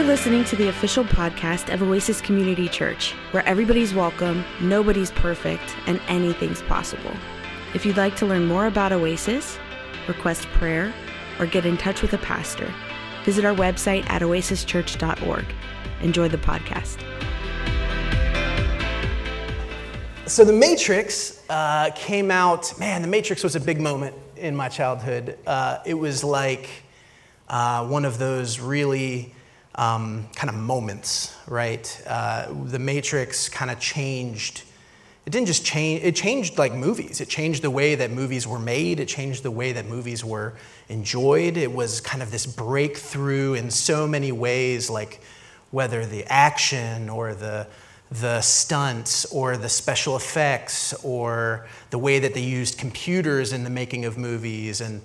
You're 0.00 0.08
listening 0.08 0.44
to 0.44 0.56
the 0.56 0.68
official 0.68 1.04
podcast 1.04 1.70
of 1.70 1.82
Oasis 1.82 2.22
Community 2.22 2.70
Church, 2.70 3.12
where 3.32 3.46
everybody's 3.46 3.92
welcome, 3.92 4.46
nobody's 4.58 5.10
perfect, 5.10 5.76
and 5.86 6.00
anything's 6.08 6.62
possible. 6.62 7.12
If 7.74 7.84
you'd 7.84 7.98
like 7.98 8.16
to 8.16 8.24
learn 8.24 8.46
more 8.46 8.66
about 8.66 8.92
Oasis, 8.92 9.58
request 10.08 10.46
prayer, 10.52 10.90
or 11.38 11.44
get 11.44 11.66
in 11.66 11.76
touch 11.76 12.00
with 12.00 12.14
a 12.14 12.18
pastor, 12.18 12.72
visit 13.26 13.44
our 13.44 13.54
website 13.54 14.08
at 14.08 14.22
oasischurch.org. 14.22 15.44
Enjoy 16.00 16.28
the 16.28 16.38
podcast. 16.38 16.98
So, 20.24 20.46
The 20.46 20.54
Matrix 20.54 21.44
uh, 21.50 21.90
came 21.94 22.30
out, 22.30 22.72
man, 22.78 23.02
The 23.02 23.08
Matrix 23.08 23.44
was 23.44 23.54
a 23.54 23.60
big 23.60 23.78
moment 23.78 24.16
in 24.38 24.56
my 24.56 24.70
childhood. 24.70 25.36
Uh, 25.46 25.80
it 25.84 25.92
was 25.92 26.24
like 26.24 26.70
uh, 27.50 27.86
one 27.86 28.06
of 28.06 28.16
those 28.16 28.60
really 28.60 29.34
um, 29.74 30.26
kind 30.34 30.50
of 30.50 30.56
moments, 30.56 31.36
right? 31.46 32.02
Uh, 32.06 32.52
the 32.64 32.78
Matrix 32.78 33.48
kind 33.48 33.70
of 33.70 33.78
changed. 33.80 34.62
It 35.26 35.30
didn't 35.30 35.46
just 35.46 35.64
change, 35.64 36.02
it 36.02 36.16
changed 36.16 36.58
like 36.58 36.72
movies. 36.72 37.20
It 37.20 37.28
changed 37.28 37.62
the 37.62 37.70
way 37.70 37.94
that 37.94 38.10
movies 38.10 38.46
were 38.46 38.58
made, 38.58 39.00
it 39.00 39.06
changed 39.06 39.42
the 39.42 39.50
way 39.50 39.72
that 39.72 39.86
movies 39.86 40.24
were 40.24 40.54
enjoyed. 40.88 41.56
It 41.56 41.72
was 41.72 42.00
kind 42.00 42.22
of 42.22 42.30
this 42.30 42.46
breakthrough 42.46 43.54
in 43.54 43.70
so 43.70 44.06
many 44.06 44.32
ways, 44.32 44.90
like 44.90 45.20
whether 45.70 46.04
the 46.04 46.24
action 46.26 47.08
or 47.08 47.34
the 47.34 47.66
the 48.10 48.40
stunts 48.40 49.24
or 49.26 49.56
the 49.56 49.68
special 49.68 50.16
effects 50.16 50.92
or 51.04 51.66
the 51.90 51.98
way 51.98 52.18
that 52.18 52.34
they 52.34 52.42
used 52.42 52.76
computers 52.76 53.52
in 53.52 53.62
the 53.62 53.70
making 53.70 54.04
of 54.04 54.18
movies 54.18 54.80
and 54.80 55.00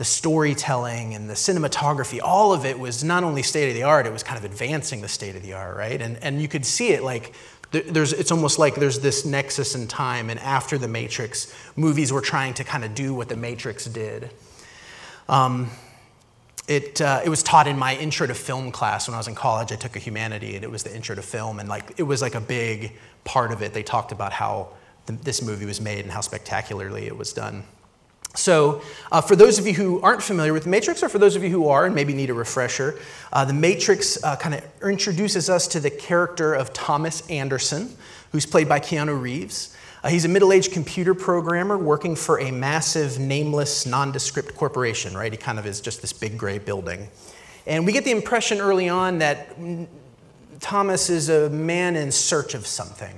the 0.00 0.04
storytelling 0.06 1.14
and 1.14 1.28
the 1.28 1.34
cinematography, 1.34 2.20
all 2.22 2.54
of 2.54 2.64
it 2.64 2.78
was 2.78 3.04
not 3.04 3.22
only 3.22 3.42
state 3.42 3.68
of 3.68 3.74
the 3.74 3.82
art, 3.82 4.06
it 4.06 4.12
was 4.14 4.22
kind 4.22 4.38
of 4.38 4.50
advancing 4.50 5.02
the 5.02 5.08
state 5.08 5.36
of 5.36 5.42
the 5.42 5.52
art, 5.52 5.76
right? 5.76 6.00
And, 6.00 6.16
and 6.22 6.40
you 6.40 6.48
could 6.48 6.64
see 6.64 6.88
it 6.92 7.02
like, 7.02 7.34
there's, 7.70 8.14
it's 8.14 8.32
almost 8.32 8.58
like 8.58 8.76
there's 8.76 9.00
this 9.00 9.26
nexus 9.26 9.74
in 9.74 9.86
time, 9.88 10.30
and 10.30 10.40
after 10.40 10.78
The 10.78 10.88
Matrix, 10.88 11.54
movies 11.76 12.14
were 12.14 12.22
trying 12.22 12.54
to 12.54 12.64
kind 12.64 12.82
of 12.82 12.94
do 12.94 13.12
what 13.12 13.28
The 13.28 13.36
Matrix 13.36 13.84
did. 13.84 14.30
Um, 15.28 15.68
it, 16.66 17.02
uh, 17.02 17.20
it 17.22 17.28
was 17.28 17.42
taught 17.42 17.66
in 17.66 17.78
my 17.78 17.94
intro 17.94 18.26
to 18.26 18.32
film 18.34 18.72
class 18.72 19.06
when 19.06 19.14
I 19.14 19.18
was 19.18 19.28
in 19.28 19.34
college. 19.34 19.70
I 19.70 19.76
took 19.76 19.96
a 19.96 19.98
humanity, 19.98 20.56
and 20.56 20.64
it 20.64 20.70
was 20.70 20.82
the 20.82 20.96
intro 20.96 21.14
to 21.14 21.20
film, 21.22 21.60
and 21.60 21.68
like 21.68 21.92
it 21.98 22.04
was 22.04 22.22
like 22.22 22.34
a 22.34 22.40
big 22.40 22.96
part 23.24 23.52
of 23.52 23.60
it. 23.60 23.74
They 23.74 23.82
talked 23.82 24.12
about 24.12 24.32
how 24.32 24.70
the, 25.04 25.12
this 25.12 25.42
movie 25.42 25.66
was 25.66 25.78
made 25.78 26.00
and 26.00 26.10
how 26.10 26.22
spectacularly 26.22 27.06
it 27.06 27.18
was 27.18 27.34
done. 27.34 27.64
So, 28.34 28.82
uh, 29.10 29.20
for 29.20 29.34
those 29.34 29.58
of 29.58 29.66
you 29.66 29.74
who 29.74 30.00
aren't 30.02 30.22
familiar 30.22 30.52
with 30.52 30.64
The 30.64 30.70
Matrix, 30.70 31.02
or 31.02 31.08
for 31.08 31.18
those 31.18 31.34
of 31.34 31.42
you 31.42 31.50
who 31.50 31.68
are 31.68 31.84
and 31.84 31.94
maybe 31.94 32.14
need 32.14 32.30
a 32.30 32.34
refresher, 32.34 32.98
uh, 33.32 33.44
The 33.44 33.52
Matrix 33.52 34.22
uh, 34.22 34.36
kind 34.36 34.54
of 34.54 34.64
introduces 34.82 35.50
us 35.50 35.66
to 35.68 35.80
the 35.80 35.90
character 35.90 36.54
of 36.54 36.72
Thomas 36.72 37.28
Anderson, 37.28 37.96
who's 38.30 38.46
played 38.46 38.68
by 38.68 38.78
Keanu 38.78 39.20
Reeves. 39.20 39.76
Uh, 40.02 40.08
he's 40.08 40.24
a 40.24 40.28
middle 40.28 40.52
aged 40.52 40.72
computer 40.72 41.12
programmer 41.12 41.76
working 41.76 42.14
for 42.14 42.40
a 42.40 42.50
massive, 42.50 43.18
nameless, 43.18 43.84
nondescript 43.84 44.54
corporation, 44.54 45.16
right? 45.16 45.32
He 45.32 45.36
kind 45.36 45.58
of 45.58 45.66
is 45.66 45.80
just 45.80 46.00
this 46.00 46.12
big 46.12 46.38
gray 46.38 46.58
building. 46.58 47.08
And 47.66 47.84
we 47.84 47.92
get 47.92 48.04
the 48.04 48.12
impression 48.12 48.58
early 48.60 48.88
on 48.88 49.18
that 49.18 49.56
Thomas 50.60 51.10
is 51.10 51.28
a 51.28 51.50
man 51.50 51.96
in 51.96 52.12
search 52.12 52.54
of 52.54 52.66
something. 52.66 53.14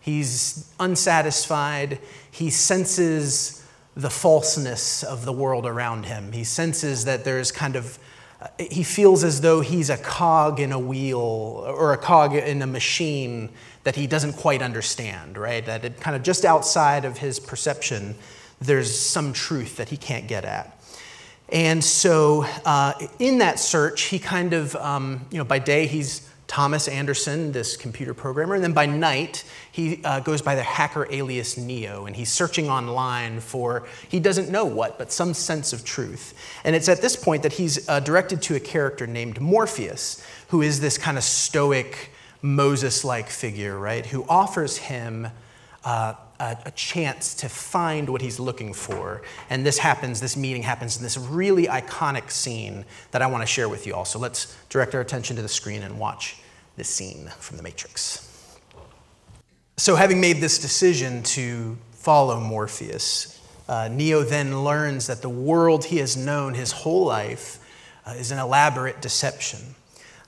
He's 0.00 0.70
unsatisfied, 0.80 2.00
he 2.30 2.50
senses 2.50 3.59
the 3.96 4.10
falseness 4.10 5.02
of 5.02 5.24
the 5.24 5.32
world 5.32 5.66
around 5.66 6.06
him. 6.06 6.32
He 6.32 6.44
senses 6.44 7.04
that 7.04 7.24
there's 7.24 7.50
kind 7.52 7.76
of, 7.76 7.98
he 8.58 8.82
feels 8.82 9.24
as 9.24 9.40
though 9.40 9.60
he's 9.60 9.90
a 9.90 9.98
cog 9.98 10.60
in 10.60 10.72
a 10.72 10.78
wheel 10.78 11.18
or 11.18 11.92
a 11.92 11.98
cog 11.98 12.34
in 12.34 12.62
a 12.62 12.66
machine 12.66 13.50
that 13.84 13.96
he 13.96 14.06
doesn't 14.06 14.34
quite 14.34 14.62
understand, 14.62 15.36
right? 15.36 15.64
That 15.64 15.84
it 15.84 16.00
kind 16.00 16.14
of 16.14 16.22
just 16.22 16.44
outside 16.44 17.04
of 17.04 17.18
his 17.18 17.40
perception, 17.40 18.14
there's 18.60 18.94
some 18.96 19.32
truth 19.32 19.76
that 19.76 19.88
he 19.88 19.96
can't 19.96 20.28
get 20.28 20.44
at. 20.44 20.76
And 21.48 21.82
so, 21.82 22.44
uh, 22.64 22.92
in 23.18 23.38
that 23.38 23.58
search, 23.58 24.02
he 24.02 24.18
kind 24.20 24.52
of, 24.52 24.76
um, 24.76 25.26
you 25.30 25.38
know, 25.38 25.44
by 25.44 25.58
day 25.58 25.86
he's 25.86 26.29
Thomas 26.50 26.88
Anderson, 26.88 27.52
this 27.52 27.76
computer 27.76 28.12
programmer. 28.12 28.56
And 28.56 28.64
then 28.64 28.72
by 28.72 28.84
night, 28.84 29.44
he 29.70 30.00
uh, 30.02 30.18
goes 30.18 30.42
by 30.42 30.56
the 30.56 30.64
hacker 30.64 31.06
alias 31.08 31.56
Neo, 31.56 32.06
and 32.06 32.16
he's 32.16 32.28
searching 32.28 32.68
online 32.68 33.38
for, 33.38 33.86
he 34.08 34.18
doesn't 34.18 34.50
know 34.50 34.64
what, 34.64 34.98
but 34.98 35.12
some 35.12 35.32
sense 35.32 35.72
of 35.72 35.84
truth. 35.84 36.34
And 36.64 36.74
it's 36.74 36.88
at 36.88 37.00
this 37.00 37.14
point 37.14 37.44
that 37.44 37.52
he's 37.52 37.88
uh, 37.88 38.00
directed 38.00 38.42
to 38.42 38.56
a 38.56 38.60
character 38.60 39.06
named 39.06 39.40
Morpheus, 39.40 40.26
who 40.48 40.60
is 40.60 40.80
this 40.80 40.98
kind 40.98 41.16
of 41.16 41.22
stoic, 41.22 42.10
Moses 42.42 43.04
like 43.04 43.28
figure, 43.30 43.78
right? 43.78 44.04
Who 44.04 44.24
offers 44.28 44.76
him. 44.76 45.28
Uh, 45.84 46.14
a, 46.38 46.56
a, 46.66 46.70
chance 46.72 47.34
to 47.34 47.48
find 47.48 48.08
what 48.08 48.20
he's 48.20 48.38
looking 48.38 48.74
for. 48.74 49.22
And 49.48 49.64
this 49.64 49.78
happens, 49.78 50.20
this 50.20 50.36
meeting 50.36 50.62
happens 50.62 50.96
in 50.98 51.02
this 51.02 51.16
really 51.16 51.66
iconic 51.66 52.30
scene 52.30 52.84
that 53.12 53.22
I 53.22 53.26
want 53.26 53.42
to 53.42 53.46
share 53.46 53.68
with 53.68 53.86
you 53.86 53.94
all. 53.94 54.04
So 54.04 54.18
let's 54.18 54.54
direct 54.68 54.94
our 54.94 55.00
attention 55.00 55.36
to 55.36 55.42
the 55.42 55.48
screen 55.48 55.82
and 55.82 55.98
watch 55.98 56.39
this 56.80 56.88
scene 56.88 57.30
from 57.38 57.58
The 57.58 57.62
Matrix. 57.62 58.26
So, 59.76 59.96
having 59.96 60.18
made 60.18 60.38
this 60.38 60.58
decision 60.58 61.22
to 61.24 61.76
follow 61.92 62.40
Morpheus, 62.40 63.38
uh, 63.68 63.88
Neo 63.92 64.22
then 64.22 64.64
learns 64.64 65.06
that 65.06 65.20
the 65.20 65.28
world 65.28 65.84
he 65.84 65.98
has 65.98 66.16
known 66.16 66.54
his 66.54 66.72
whole 66.72 67.04
life 67.04 67.58
uh, 68.06 68.12
is 68.12 68.30
an 68.30 68.38
elaborate 68.38 69.02
deception. 69.02 69.58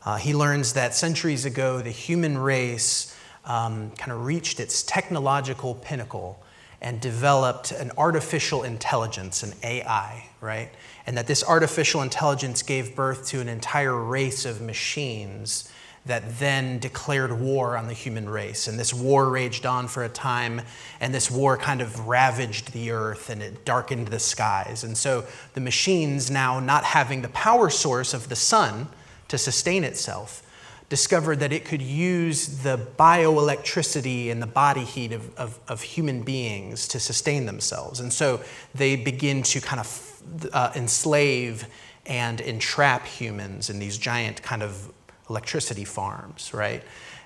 Uh, 0.05 0.17
he 0.17 0.35
learns 0.35 0.75
that 0.75 0.95
centuries 0.95 1.47
ago, 1.47 1.81
the 1.81 1.89
human 1.89 2.37
race 2.37 3.17
um, 3.47 3.91
kind 3.93 4.13
of 4.13 4.27
reached 4.27 4.61
its 4.61 4.83
technological 4.83 5.77
pinnacle 5.77 6.39
and 6.83 7.01
developed 7.01 7.73
an 7.73 7.93
artificial 7.97 8.63
intelligence, 8.63 9.43
an 9.43 9.55
AI, 9.63 10.29
right? 10.43 10.69
And 11.07 11.17
that 11.17 11.27
this 11.27 11.43
artificial 11.43 12.03
intelligence 12.03 12.63
gave 12.63 12.95
birth 12.95 13.27
to 13.29 13.41
an 13.41 13.49
entire 13.49 13.97
race 13.97 14.45
of 14.45 14.61
machines 14.61 15.72
that 16.05 16.39
then 16.39 16.79
declared 16.79 17.33
war 17.33 17.77
on 17.77 17.87
the 17.87 17.93
human 17.93 18.29
race. 18.29 18.67
And 18.67 18.79
this 18.79 18.93
war 18.93 19.29
raged 19.29 19.65
on 19.65 19.87
for 19.87 20.03
a 20.03 20.09
time, 20.09 20.63
and 21.01 21.15
this 21.15 21.31
war 21.31 21.57
kind 21.57 21.81
of 21.81 22.09
ravaged 22.09 22.73
the 22.73 22.91
earth 22.91 23.31
and 23.31 23.41
it 23.41 23.65
darkened 23.65 24.09
the 24.09 24.19
skies. 24.19 24.83
And 24.83 24.97
so 24.97 25.25
the 25.55 25.61
machines, 25.61 26.31
now 26.31 26.59
not 26.59 26.83
having 26.83 27.23
the 27.23 27.29
power 27.29 27.71
source 27.71 28.15
of 28.15 28.29
the 28.29 28.37
sun 28.37 28.89
to 29.29 29.39
sustain 29.39 29.85
itself, 29.85 30.43
discovered 30.89 31.39
that 31.39 31.53
it 31.53 31.65
could 31.65 31.81
use 31.81 32.63
the 32.63 32.79
bioelectricity 32.99 34.31
and 34.31 34.43
the 34.43 34.47
body 34.47 34.85
heat 34.85 35.13
of, 35.13 35.35
of, 35.39 35.59
of 35.69 35.81
human 35.81 36.23
beings 36.23 36.87
to 36.89 37.01
sustain 37.01 37.47
themselves. 37.47 38.01
And 38.01 38.13
so 38.13 38.41
they 38.75 38.97
begin 38.97 39.43
to 39.45 39.61
kind 39.61 39.81
of 39.81 40.23
uh, 40.53 40.73
enslave 40.75 41.67
and 42.05 42.41
entrap 42.41 43.07
humans 43.07 43.71
in 43.71 43.79
these 43.79 43.97
giant 43.97 44.43
kind 44.43 44.63
of 44.63 44.93
electricity 45.29 45.85
farms, 45.85 46.53
right? 46.55 46.83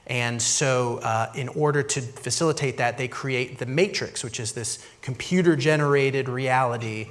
And 0.07 0.41
so, 0.41 0.99
uh, 0.99 1.33
in 1.35 1.49
order 1.49 1.83
to 1.83 2.01
facilitate 2.01 2.77
that, 2.77 2.97
they 2.97 3.09
create 3.09 3.59
the 3.59 3.67
matrix, 3.67 4.23
which 4.23 4.39
is 4.39 4.53
this 4.53 4.85
computer 5.03 5.57
generated 5.57 6.29
reality 6.29 7.09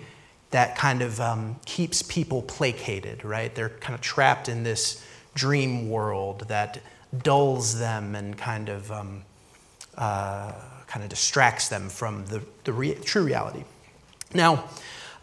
that 0.51 0.77
kind 0.77 1.01
of 1.01 1.19
um, 1.19 1.57
keeps 1.65 2.01
people 2.01 2.41
placated, 2.41 3.25
right? 3.25 3.53
They're 3.53 3.69
kind 3.69 3.93
of 3.95 4.01
trapped 4.01 4.47
in 4.47 4.63
this 4.63 5.05
dream 5.33 5.89
world 5.89 6.45
that 6.47 6.79
dulls 7.23 7.77
them 7.77 8.15
and 8.15 8.37
kind 8.37 8.69
of 8.69 8.89
um, 8.91 9.23
uh, 9.97 10.53
kind 10.87 11.03
of 11.03 11.09
distracts 11.09 11.67
them 11.67 11.89
from 11.89 12.25
the, 12.27 12.41
the 12.63 12.71
re- 12.71 12.95
true 12.95 13.23
reality. 13.23 13.63
Now, 14.33 14.69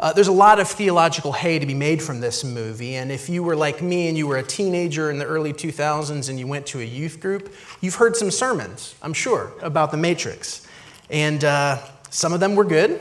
uh, 0.03 0.13
there's 0.13 0.27
a 0.27 0.33
lot 0.33 0.59
of 0.59 0.67
theological 0.67 1.31
hay 1.31 1.61
to 1.61 1.65
be 1.65 1.75
made 1.75 2.03
from 2.03 2.19
this 2.19 2.43
movie, 2.43 2.97
and 2.97 3.13
if 3.13 3.29
you 3.29 3.41
were 3.41 3.55
like 3.55 3.81
me 3.81 4.09
and 4.09 4.19
you 4.19 4.27
were 4.27 4.39
a 4.39 4.43
teenager 4.43 5.13
in 5.13 5.19
the 5.19 5.25
early 5.25 5.53
2000s 5.53 6.29
and 6.29 6.41
you 6.41 6.47
went 6.49 6.67
to 6.67 6.81
a 6.81 6.85
youth 6.85 7.21
group, 7.21 7.55
you've 7.81 7.95
heard 7.95 8.17
some 8.17 8.29
sermons, 8.29 8.97
I'm 9.01 9.13
sure, 9.13 9.53
about 9.63 9.93
the 9.93 9.97
Matrix. 9.97 10.67
And 11.09 11.45
uh, 11.45 11.79
some 12.11 12.33
of 12.33 12.41
them 12.41 12.57
were 12.57 12.65
good, 12.65 13.01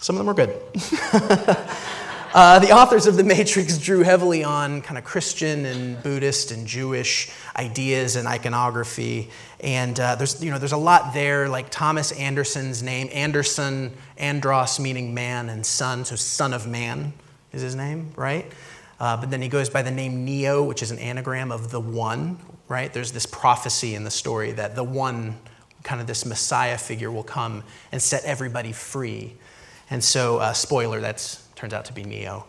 some 0.00 0.16
of 0.16 0.18
them 0.18 0.26
were 0.26 0.34
good. 0.34 0.54
Uh, 2.34 2.58
the 2.58 2.70
authors 2.70 3.06
of 3.06 3.16
The 3.16 3.24
Matrix 3.24 3.78
drew 3.78 4.02
heavily 4.02 4.44
on 4.44 4.82
kind 4.82 4.98
of 4.98 5.04
Christian 5.04 5.64
and 5.64 6.02
Buddhist 6.02 6.50
and 6.50 6.66
Jewish 6.66 7.30
ideas 7.56 8.16
and 8.16 8.28
iconography. 8.28 9.30
And 9.60 9.98
uh, 9.98 10.14
there's, 10.14 10.44
you 10.44 10.50
know, 10.50 10.58
there's 10.58 10.72
a 10.72 10.76
lot 10.76 11.14
there, 11.14 11.48
like 11.48 11.70
Thomas 11.70 12.12
Anderson's 12.12 12.82
name, 12.82 13.08
Anderson, 13.14 13.94
Andros 14.18 14.78
meaning 14.78 15.14
man 15.14 15.48
and 15.48 15.64
son, 15.64 16.04
so 16.04 16.16
son 16.16 16.52
of 16.52 16.66
man 16.66 17.14
is 17.54 17.62
his 17.62 17.74
name, 17.74 18.12
right? 18.14 18.44
Uh, 19.00 19.16
but 19.16 19.30
then 19.30 19.40
he 19.40 19.48
goes 19.48 19.70
by 19.70 19.80
the 19.80 19.90
name 19.90 20.26
Neo, 20.26 20.62
which 20.62 20.82
is 20.82 20.90
an 20.90 20.98
anagram 20.98 21.50
of 21.50 21.70
the 21.70 21.80
one, 21.80 22.38
right? 22.68 22.92
There's 22.92 23.12
this 23.12 23.24
prophecy 23.24 23.94
in 23.94 24.04
the 24.04 24.10
story 24.10 24.52
that 24.52 24.74
the 24.74 24.84
one, 24.84 25.38
kind 25.82 25.98
of 25.98 26.06
this 26.06 26.26
Messiah 26.26 26.76
figure, 26.76 27.10
will 27.10 27.24
come 27.24 27.64
and 27.90 28.02
set 28.02 28.24
everybody 28.24 28.72
free. 28.72 29.32
And 29.88 30.04
so, 30.04 30.36
uh, 30.38 30.52
spoiler, 30.52 31.00
that's 31.00 31.47
turns 31.58 31.72
out 31.72 31.86
to 31.86 31.92
be 31.92 32.04
Neo. 32.04 32.46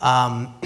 Um, 0.00 0.54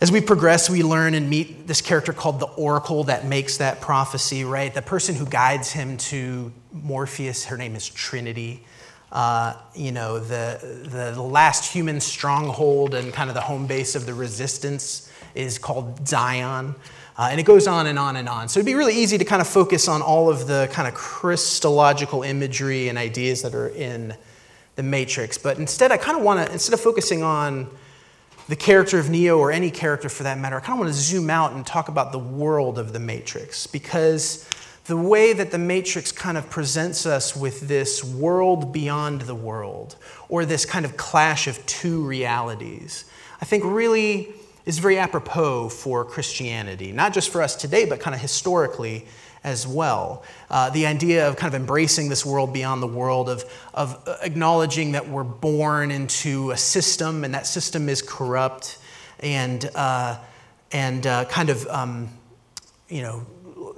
As 0.00 0.10
we 0.10 0.22
progress, 0.22 0.70
we 0.70 0.82
learn 0.82 1.12
and 1.12 1.28
meet 1.28 1.66
this 1.66 1.82
character 1.82 2.14
called 2.14 2.40
the 2.40 2.46
oracle 2.46 3.04
that 3.04 3.26
makes 3.26 3.58
that 3.58 3.82
prophecy, 3.82 4.44
right? 4.44 4.72
The 4.72 4.80
person 4.80 5.14
who 5.14 5.26
guides 5.26 5.70
him 5.70 5.98
to 5.98 6.50
Morpheus, 6.72 7.44
her 7.44 7.58
name 7.58 7.76
is 7.76 7.86
Trinity. 7.86 8.64
Uh, 9.12 9.54
you 9.74 9.92
know, 9.92 10.18
the, 10.18 10.58
the, 10.84 11.12
the 11.14 11.22
last 11.22 11.70
human 11.70 12.00
stronghold 12.00 12.94
and 12.94 13.12
kind 13.12 13.28
of 13.28 13.34
the 13.34 13.42
home 13.42 13.66
base 13.66 13.94
of 13.94 14.06
the 14.06 14.14
resistance 14.14 15.12
is 15.34 15.58
called 15.58 16.08
Zion. 16.08 16.74
Uh, 17.18 17.28
and 17.30 17.38
it 17.38 17.44
goes 17.44 17.66
on 17.66 17.86
and 17.86 17.98
on 17.98 18.16
and 18.16 18.26
on. 18.26 18.48
So 18.48 18.58
it'd 18.58 18.66
be 18.66 18.74
really 18.74 18.96
easy 18.96 19.18
to 19.18 19.24
kind 19.26 19.42
of 19.42 19.48
focus 19.48 19.86
on 19.86 20.00
all 20.00 20.30
of 20.30 20.46
the 20.46 20.70
kind 20.72 20.88
of 20.88 20.94
Christological 20.94 22.22
imagery 22.22 22.88
and 22.88 22.96
ideas 22.96 23.42
that 23.42 23.54
are 23.54 23.68
in 23.68 24.16
the 24.80 24.88
Matrix. 24.88 25.36
But 25.36 25.58
instead, 25.58 25.92
I 25.92 25.98
kind 25.98 26.16
of 26.16 26.24
want 26.24 26.46
to, 26.46 26.50
instead 26.50 26.72
of 26.72 26.80
focusing 26.80 27.22
on 27.22 27.68
the 28.48 28.56
character 28.56 28.98
of 28.98 29.10
Neo 29.10 29.36
or 29.36 29.52
any 29.52 29.70
character 29.70 30.08
for 30.08 30.22
that 30.22 30.38
matter, 30.38 30.56
I 30.56 30.60
kind 30.60 30.72
of 30.72 30.78
want 30.78 30.88
to 30.88 30.98
zoom 30.98 31.28
out 31.28 31.52
and 31.52 31.66
talk 31.66 31.88
about 31.88 32.12
the 32.12 32.18
world 32.18 32.78
of 32.78 32.94
the 32.94 32.98
Matrix 32.98 33.66
because 33.66 34.48
the 34.86 34.96
way 34.96 35.34
that 35.34 35.50
the 35.50 35.58
Matrix 35.58 36.12
kind 36.12 36.38
of 36.38 36.48
presents 36.48 37.04
us 37.04 37.36
with 37.36 37.68
this 37.68 38.02
world 38.02 38.72
beyond 38.72 39.20
the 39.22 39.34
world 39.34 39.96
or 40.30 40.46
this 40.46 40.64
kind 40.64 40.86
of 40.86 40.96
clash 40.96 41.46
of 41.46 41.64
two 41.66 42.02
realities, 42.02 43.04
I 43.38 43.44
think 43.44 43.64
really 43.66 44.32
is 44.64 44.78
very 44.78 44.98
apropos 44.98 45.68
for 45.68 46.06
Christianity, 46.06 46.90
not 46.90 47.12
just 47.12 47.28
for 47.28 47.42
us 47.42 47.54
today, 47.54 47.84
but 47.84 48.00
kind 48.00 48.14
of 48.14 48.22
historically 48.22 49.06
as 49.42 49.66
well. 49.66 50.22
Uh, 50.50 50.70
the 50.70 50.86
idea 50.86 51.28
of 51.28 51.36
kind 51.36 51.52
of 51.54 51.58
embracing 51.58 52.08
this 52.08 52.24
world 52.26 52.52
beyond 52.52 52.82
the 52.82 52.86
world, 52.86 53.28
of, 53.28 53.44
of 53.72 54.06
acknowledging 54.22 54.92
that 54.92 55.08
we're 55.08 55.24
born 55.24 55.90
into 55.90 56.50
a 56.50 56.56
system 56.56 57.24
and 57.24 57.34
that 57.34 57.46
system 57.46 57.88
is 57.88 58.02
corrupt 58.02 58.78
and, 59.20 59.70
uh, 59.74 60.18
and 60.72 61.06
uh, 61.06 61.24
kind 61.26 61.50
of, 61.50 61.66
um, 61.68 62.08
you 62.88 63.02
know, 63.02 63.26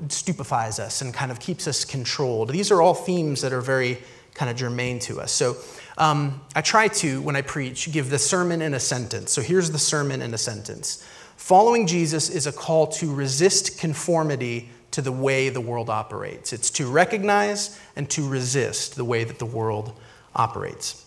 stupefies 0.08 0.78
us 0.78 1.00
and 1.00 1.14
kind 1.14 1.30
of 1.30 1.38
keeps 1.38 1.68
us 1.68 1.84
controlled. 1.84 2.48
These 2.48 2.70
are 2.70 2.82
all 2.82 2.94
themes 2.94 3.42
that 3.42 3.52
are 3.52 3.60
very 3.60 3.98
kind 4.34 4.50
of 4.50 4.56
germane 4.56 4.98
to 5.00 5.20
us. 5.20 5.30
So 5.30 5.56
um, 5.98 6.40
I 6.56 6.60
try 6.62 6.88
to, 6.88 7.20
when 7.22 7.36
I 7.36 7.42
preach, 7.42 7.92
give 7.92 8.10
the 8.10 8.18
sermon 8.18 8.62
in 8.62 8.74
a 8.74 8.80
sentence. 8.80 9.30
So 9.30 9.42
here's 9.42 9.70
the 9.70 9.78
sermon 9.78 10.22
in 10.22 10.32
a 10.34 10.38
sentence. 10.38 11.06
Following 11.36 11.86
Jesus 11.86 12.30
is 12.30 12.46
a 12.46 12.52
call 12.52 12.86
to 12.86 13.12
resist 13.12 13.78
conformity 13.78 14.70
to 14.92 15.02
the 15.02 15.12
way 15.12 15.48
the 15.48 15.60
world 15.60 15.90
operates. 15.90 16.52
It's 16.52 16.70
to 16.70 16.90
recognize 16.90 17.78
and 17.96 18.08
to 18.10 18.26
resist 18.26 18.96
the 18.96 19.04
way 19.04 19.24
that 19.24 19.38
the 19.38 19.46
world 19.46 19.92
operates. 20.34 21.04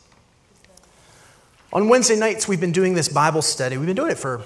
On 1.73 1.89
Wednesday 1.89 2.15
nights, 2.17 2.47
we've 2.47 2.61
been 2.61 2.71
doing 2.71 2.93
this 2.93 3.09
Bible 3.09 3.41
study. 3.41 3.77
We've 3.77 3.87
been 3.87 3.95
doing 3.95 4.11
it 4.11 4.17
for 4.17 4.43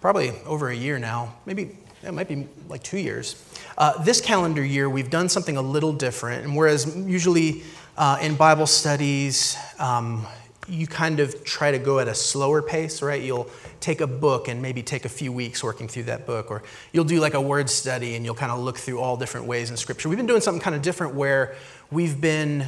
probably 0.00 0.32
over 0.46 0.68
a 0.68 0.74
year 0.74 0.98
now, 0.98 1.34
maybe 1.46 1.76
it 2.02 2.12
might 2.12 2.28
be 2.28 2.46
like 2.68 2.82
two 2.82 2.98
years. 2.98 3.42
Uh, 3.76 4.02
this 4.02 4.20
calendar 4.20 4.64
year, 4.64 4.88
we've 4.88 5.10
done 5.10 5.28
something 5.28 5.56
a 5.56 5.62
little 5.62 5.92
different. 5.92 6.44
And 6.44 6.56
whereas 6.56 6.96
usually 6.96 7.62
uh, 7.96 8.18
in 8.22 8.34
Bible 8.34 8.66
studies, 8.66 9.56
um, 9.78 10.26
you 10.70 10.86
kind 10.86 11.20
of 11.20 11.44
try 11.44 11.70
to 11.70 11.78
go 11.78 11.98
at 11.98 12.08
a 12.08 12.14
slower 12.14 12.62
pace, 12.62 13.02
right? 13.02 13.22
You'll 13.22 13.50
take 13.80 14.00
a 14.00 14.06
book 14.06 14.48
and 14.48 14.62
maybe 14.62 14.82
take 14.82 15.04
a 15.04 15.08
few 15.08 15.32
weeks 15.32 15.62
working 15.64 15.88
through 15.88 16.04
that 16.04 16.26
book, 16.26 16.50
or 16.50 16.62
you'll 16.92 17.04
do 17.04 17.20
like 17.20 17.34
a 17.34 17.40
word 17.40 17.68
study 17.68 18.14
and 18.14 18.24
you'll 18.24 18.34
kind 18.34 18.52
of 18.52 18.60
look 18.60 18.78
through 18.78 19.00
all 19.00 19.16
different 19.16 19.46
ways 19.46 19.70
in 19.70 19.76
Scripture. 19.76 20.08
We've 20.08 20.18
been 20.18 20.26
doing 20.26 20.40
something 20.40 20.62
kind 20.62 20.76
of 20.76 20.82
different 20.82 21.14
where 21.14 21.56
we've 21.90 22.20
been 22.20 22.66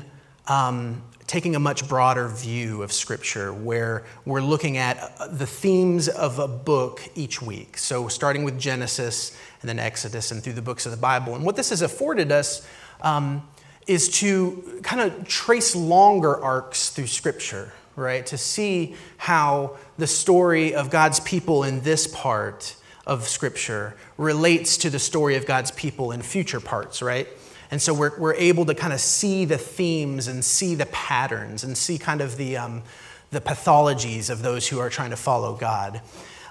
um, 0.49 1.03
taking 1.27 1.55
a 1.55 1.61
much 1.61 1.89
broader 1.89 2.29
view 2.29 2.83
of 2.83 2.93
Scripture, 2.93 3.53
where 3.53 4.05
we're 4.25 4.43
looking 4.43 4.77
at 4.77 5.15
uh, 5.19 5.29
the 5.29 5.47
themes 5.47 6.09
of 6.09 6.39
a 6.39 6.49
book 6.49 7.01
each 7.15 7.41
week. 7.41 7.79
So, 7.79 8.09
starting 8.09 8.45
with 8.45 8.59
Genesis 8.59 9.37
and 9.61 9.69
then 9.69 9.79
Exodus 9.79 10.31
and 10.31 10.43
through 10.43 10.55
the 10.55 10.63
books 10.63 10.87
of 10.87 10.93
the 10.93 10.99
Bible. 10.99 11.35
And 11.35 11.45
what 11.45 11.57
this 11.57 11.71
has 11.71 11.83
afforded 11.83 12.33
us 12.33 12.67
um, 13.01 13.49
is 13.87 14.09
to 14.21 14.81
kind 14.83 15.01
of 15.01 15.27
trace 15.27 15.77
longer 15.77 16.43
arcs 16.43 16.91
through 16.91 17.07
Scripture 17.07 17.73
right? 17.97 18.25
To 18.27 18.39
see 18.39 18.95
how 19.19 19.77
the 19.99 20.07
story 20.07 20.75
of 20.75 20.91
God's 20.91 21.21
people 21.21 21.63
in 21.63 21.81
this 21.81 22.07
part 22.07 22.77
of 23.07 23.29
Scripture 23.29 23.97
relates 24.17 24.77
to 24.79 24.91
the 24.91 24.99
story 24.99 25.37
of 25.37 25.47
God's 25.47 25.71
people 25.71 26.13
in 26.13 26.23
future 26.23 26.61
parts, 26.61 27.03
right? 27.03 27.29
And 27.71 27.81
so 27.81 27.95
we're, 27.95 28.19
we're 28.19 28.35
able 28.35 28.67
to 28.67 28.75
kind 28.75 28.93
of 28.93 29.01
see 29.01 29.45
the 29.45 29.59
themes 29.59 30.29
and 30.29 30.45
see 30.45 30.75
the 30.75 30.87
patterns 30.87 31.65
and 31.65 31.77
see 31.77 31.99
kind 31.99 32.21
of 32.21 32.37
the, 32.37 32.57
um, 32.57 32.83
the 33.31 33.41
pathologies 33.41 34.31
of 34.31 34.43
those 34.43 34.69
who 34.69 34.79
are 34.79 34.91
trying 34.91 35.11
to 35.11 35.17
follow 35.17 35.57
God. 35.57 36.01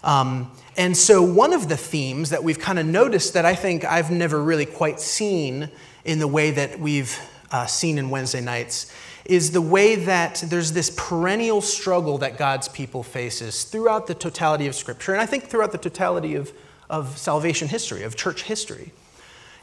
Um, 0.03 0.51
and 0.77 0.97
so, 0.97 1.21
one 1.21 1.53
of 1.53 1.69
the 1.69 1.77
themes 1.77 2.31
that 2.31 2.43
we've 2.43 2.57
kind 2.57 2.79
of 2.79 2.87
noticed 2.87 3.33
that 3.35 3.45
I 3.45 3.53
think 3.53 3.85
I've 3.85 4.09
never 4.09 4.41
really 4.41 4.65
quite 4.65 4.99
seen 4.99 5.69
in 6.03 6.17
the 6.17 6.27
way 6.27 6.49
that 6.51 6.79
we've 6.79 7.19
uh, 7.51 7.67
seen 7.67 7.99
in 7.99 8.09
Wednesday 8.09 8.41
nights 8.41 8.91
is 9.25 9.51
the 9.51 9.61
way 9.61 9.95
that 9.95 10.43
there's 10.47 10.73
this 10.73 10.89
perennial 10.89 11.61
struggle 11.61 12.17
that 12.19 12.37
God's 12.37 12.67
people 12.67 13.03
faces 13.03 13.63
throughout 13.63 14.07
the 14.07 14.15
totality 14.15 14.67
of 14.67 14.75
Scripture, 14.75 15.13
and 15.13 15.21
I 15.21 15.25
think 15.25 15.45
throughout 15.45 15.71
the 15.71 15.77
totality 15.77 16.35
of, 16.35 16.51
of 16.89 17.17
salvation 17.17 17.67
history, 17.67 18.03
of 18.03 18.15
church 18.15 18.43
history. 18.43 18.91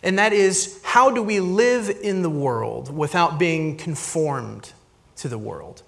And 0.02 0.18
that 0.18 0.32
is, 0.32 0.80
how 0.84 1.10
do 1.10 1.22
we 1.22 1.40
live 1.40 1.90
in 1.90 2.22
the 2.22 2.30
world 2.30 2.96
without 2.96 3.38
being 3.38 3.76
conformed 3.76 4.72
to 5.16 5.28
the 5.28 5.38
world? 5.38 5.82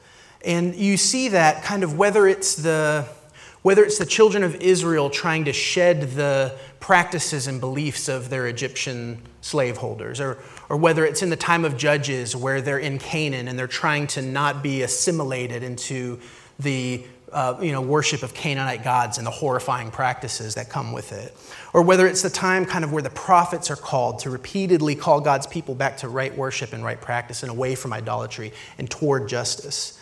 And 0.45 0.75
you 0.75 0.97
see 0.97 1.29
that 1.29 1.63
kind 1.63 1.85
of 1.85 1.97
whether 1.97 2.27
it's 2.27 2.57
the 2.57 3.07
whether 3.63 3.85
it's 3.85 3.99
the 3.99 4.07
children 4.07 4.43
of 4.43 4.55
Israel 4.57 5.11
trying 5.11 5.45
to 5.45 5.53
shed 5.53 6.13
the 6.13 6.57
practices 6.81 7.47
and 7.47 7.61
beliefs 7.61 8.09
of 8.09 8.31
their 8.31 8.47
Egyptian 8.47 9.21
slaveholders, 9.43 10.19
or, 10.19 10.39
or 10.71 10.77
whether 10.77 11.05
it's 11.05 11.21
in 11.21 11.29
the 11.29 11.37
time 11.37 11.65
of 11.65 11.77
Judges 11.77 12.35
where 12.35 12.63
they're 12.63 12.79
in 12.79 12.99
Canaan 12.99 13.49
and 13.49 13.59
they're 13.59 13.67
trying 13.67 14.07
to 14.07 14.23
not 14.23 14.63
be 14.63 14.83
assimilated 14.83 15.65
into 15.65 16.21
the 16.61 17.05
uh, 17.33 17.57
you 17.61 17.73
know, 17.73 17.81
worship 17.81 18.23
of 18.23 18.35
Canaanite 18.35 18.83
gods 18.83 19.19
and 19.19 19.27
the 19.27 19.31
horrifying 19.31 19.91
practices 19.91 20.55
that 20.55 20.69
come 20.69 20.93
with 20.93 21.13
it. 21.13 21.37
Or 21.73 21.83
whether 21.83 22.07
it's 22.07 22.23
the 22.23 22.31
time 22.31 22.65
kind 22.65 22.85
of 22.85 22.93
where 22.93 23.03
the 23.03 23.11
prophets 23.11 23.71
are 23.71 23.77
called 23.77 24.21
to 24.21 24.31
repeatedly 24.31 24.95
call 24.95 25.21
God's 25.21 25.47
people 25.47 25.75
back 25.75 25.99
to 25.99 26.09
right 26.09 26.37
worship 26.37 26.73
and 26.73 26.85
right 26.85 27.01
practice 27.01 27.43
and 27.43 27.51
away 27.51 27.75
from 27.75 27.93
idolatry 27.93 28.53
and 28.79 28.91
toward 28.91 29.29
justice. 29.29 30.00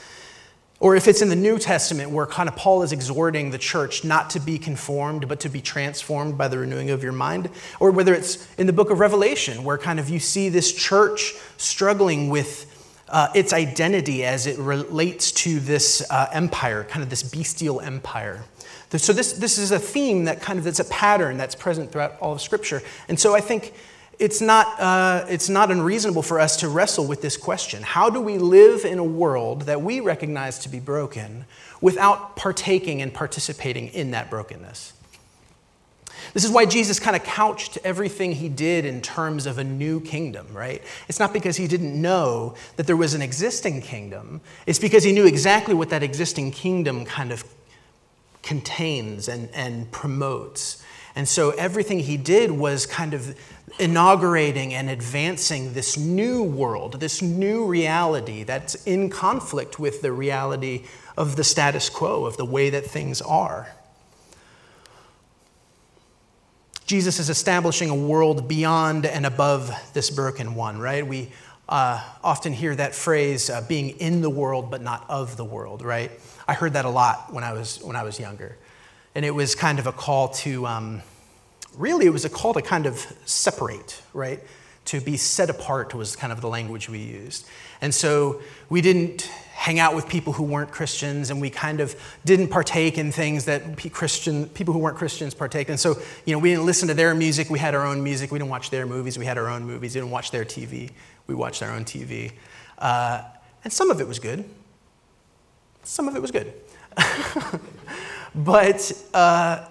Or 0.81 0.95
if 0.95 1.09
it's 1.09 1.23
in 1.23 1.29
the 1.29 1.37
New 1.37 1.59
Testament 1.59 2.11
where 2.11 2.27
kind 2.27 2.49
of 2.49 2.55
Paul 2.55 2.83
is 2.83 2.93
exhorting 2.93 3.51
the 3.51 3.59
church 3.59 4.05
not 4.05 4.31
to 4.31 4.41
be 4.41 4.59
conformed, 4.59 5.27
but 5.29 5.41
to 5.41 5.49
be 5.49 5.61
transformed 5.61 6.39
by 6.39 6.47
the 6.47 6.59
renewing 6.59 6.91
of 6.91 7.03
your 7.03 7.13
mind. 7.13 7.51
Or 7.81 7.91
whether 7.91 8.15
it's 8.15 8.47
in 8.59 8.69
the 8.69 8.73
book 8.73 8.91
of 8.91 9.01
Revelation 9.01 9.65
where 9.65 9.77
kind 9.77 9.99
of 9.99 10.09
you 10.09 10.21
see 10.21 10.49
this 10.49 10.73
church 10.73 11.35
struggling 11.57 12.29
with 12.29 12.67
uh, 13.09 13.29
its 13.35 13.53
identity 13.53 14.25
as 14.25 14.47
it 14.47 14.59
relates 14.59 15.33
to 15.33 15.59
this 15.61 16.09
uh, 16.11 16.29
empire, 16.33 16.85
kind 16.85 17.03
of 17.03 17.11
this 17.11 17.23
bestial 17.23 17.81
empire. 17.81 18.45
So 18.91 19.13
this, 19.13 19.33
this 19.33 19.59
is 19.59 19.71
a 19.71 19.79
theme 19.79 20.25
that 20.25 20.41
kind 20.41 20.59
of, 20.59 20.65
that's 20.65 20.81
a 20.81 20.85
pattern 20.85 21.37
that's 21.37 21.55
present 21.55 21.91
throughout 21.91 22.19
all 22.21 22.33
of 22.33 22.41
Scripture. 22.41 22.83
And 23.09 23.19
so 23.19 23.35
I 23.35 23.41
think 23.41 23.75
it's 24.19 24.41
not, 24.41 24.81
uh, 24.81 25.27
it's 25.29 25.49
not 25.49 25.71
unreasonable 25.71 26.23
for 26.23 26.41
us 26.41 26.57
to 26.59 26.69
wrestle 26.69 27.07
with 27.07 27.23
this 27.23 27.37
question 27.37 27.83
How 27.83 28.11
do 28.11 28.21
we 28.21 28.39
live 28.39 28.85
in 28.85 28.99
a 28.99 29.05
world 29.05 29.63
that 29.63 29.83
we 29.83 30.01
recognize 30.01 30.59
to 30.61 30.69
be 30.69 30.81
broken 30.81 31.45
without 31.81 32.37
partaking 32.37 33.01
and 33.03 33.13
participating 33.13 33.89
in 33.89 34.11
that 34.13 34.31
brokenness? 34.31 34.93
This 36.35 36.45
is 36.45 36.51
why 36.51 36.67
Jesus 36.67 37.01
kind 37.01 37.17
of 37.17 37.25
couched 37.25 37.79
everything 37.85 38.33
he 38.33 38.49
did 38.49 38.85
in 38.85 39.01
terms 39.01 39.47
of 39.47 39.59
a 39.59 39.65
new 39.65 40.01
kingdom, 40.01 40.47
right? 40.53 40.83
It's 41.09 41.19
not 41.19 41.33
because 41.33 41.57
he 41.57 41.67
didn't 41.67 42.01
know 42.01 42.55
that 42.77 42.87
there 42.87 42.97
was 42.97 43.15
an 43.15 43.23
existing 43.23 43.81
kingdom, 43.83 44.41
it's 44.67 44.79
because 44.79 45.05
he 45.05 45.13
knew 45.13 45.27
exactly 45.27 45.75
what 45.75 45.91
that 45.91 46.03
existing 46.03 46.51
kingdom 46.51 47.05
kind 47.05 47.33
of 47.33 47.45
contains 48.43 49.29
and, 49.29 49.49
and 49.55 49.91
promotes. 49.91 50.83
And 51.19 51.29
so 51.29 51.51
everything 51.51 51.99
he 51.99 52.17
did 52.17 52.53
was 52.53 52.87
kind 52.87 53.13
of 53.13 53.37
inaugurating 53.81 54.73
and 54.73 54.89
advancing 54.89 55.73
this 55.73 55.99
new 55.99 56.45
world, 56.45 57.01
this 57.01 57.21
new 57.21 57.67
reality 57.67 58.45
that's 58.45 58.77
in 58.87 59.11
conflict 59.11 59.81
with 59.81 60.01
the 60.01 60.13
reality 60.13 60.85
of 61.17 61.35
the 61.35 61.43
status 61.43 61.89
quo, 61.89 62.25
of 62.25 62.37
the 62.37 62.45
way 62.45 62.71
that 62.71 62.87
things 62.87 63.21
are. 63.21 63.67
Jesus 66.87 67.19
is 67.19 67.29
establishing 67.29 67.91
a 67.91 67.97
world 67.97 68.47
beyond 68.47 69.05
and 69.05 69.27
above 69.27 69.73
this 69.95 70.11
broken 70.11 70.55
one, 70.55 70.79
right? 70.79 71.05
We 71.05 71.33
uh, 71.69 72.01
often 72.23 72.53
hear 72.53 72.77
that 72.77 72.95
phrase, 72.95 73.51
uh, 73.51 73.63
being 73.63 73.99
in 73.99 74.21
the 74.21 74.31
world 74.31 74.71
but 74.71 74.83
not 74.83 75.05
of 75.09 75.37
the 75.37 75.45
world, 75.45 75.83
right? 75.83 76.13
I 76.47 76.55
heard 76.55 76.75
that 76.75 76.85
a 76.85 76.91
lot 76.91 77.35
when 77.35 77.43
I 77.43 77.55
was, 77.55 77.83
when 77.83 77.97
I 77.97 78.05
was 78.05 78.21
younger. 78.21 78.57
And 79.15 79.25
it 79.25 79.35
was 79.35 79.55
kind 79.55 79.79
of 79.79 79.87
a 79.87 79.93
call 79.93 80.29
to, 80.29 80.67
um, 80.67 81.03
really, 81.77 82.07
it 82.07 82.13
was 82.13 82.25
a 82.25 82.31
call 82.31 82.55
to 82.55 82.63
kind 82.63 82.87
of 82.87 83.07
separate, 83.25 84.03
right? 84.13 84.41
To 84.87 85.01
be 85.01 85.17
set 85.17 85.51
apart 85.51 85.95
was 85.95 86.17
kind 86.17 86.33
of 86.33 86.41
the 86.41 86.49
language 86.49 86.89
we 86.89 86.99
used. 86.99 87.47
And 87.81 87.95
so 87.95 88.41
we 88.69 88.81
didn't 88.81 89.31
hang 89.59 89.81
out 89.81 89.95
with 89.95 90.09
people 90.09 90.33
who 90.33 90.45
weren't 90.45 90.71
Christians, 90.71 91.31
and 91.31 91.41
we 91.41 91.51
kind 91.51 91.81
of 91.81 91.97
didn't 92.25 92.47
partake 92.49 92.97
in 92.97 93.11
things 93.11 93.45
that 93.47 93.77
Christian 93.93 94.47
people 94.47 94.73
who 94.73 94.79
weren't 94.79 94.97
Christians 94.97 95.35
partake. 95.35 95.69
And 95.69 95.79
so, 95.79 96.01
you 96.25 96.33
know, 96.33 96.39
we 96.39 96.51
didn't 96.51 96.65
listen 96.65 96.87
to 96.89 96.95
their 96.95 97.13
music. 97.13 97.51
We 97.51 97.59
had 97.59 97.75
our 97.75 97.85
own 97.85 98.03
music. 98.03 98.31
We 98.31 98.39
didn't 98.39 98.51
watch 98.51 98.71
their 98.71 98.87
movies. 98.87 99.19
We 99.19 99.27
had 99.27 99.37
our 99.37 99.49
own 99.49 99.65
movies. 99.65 99.95
We 99.95 100.01
didn't 100.01 100.13
watch 100.13 100.31
their 100.31 100.45
TV. 100.45 100.91
We 101.27 101.35
watched 101.35 101.63
our 101.63 101.73
own 101.73 101.85
TV. 101.85 102.33
Uh, 102.79 103.23
and 103.65 103.73
some 103.73 103.91
of 103.91 104.01
it 104.01 104.07
was 104.07 104.21
good. 104.21 104.49
Some 105.83 106.07
of 106.07 106.15
it 106.15 106.23
was 106.23 106.31
good. 106.31 106.53
but 108.35 108.93
uh, 109.15 109.67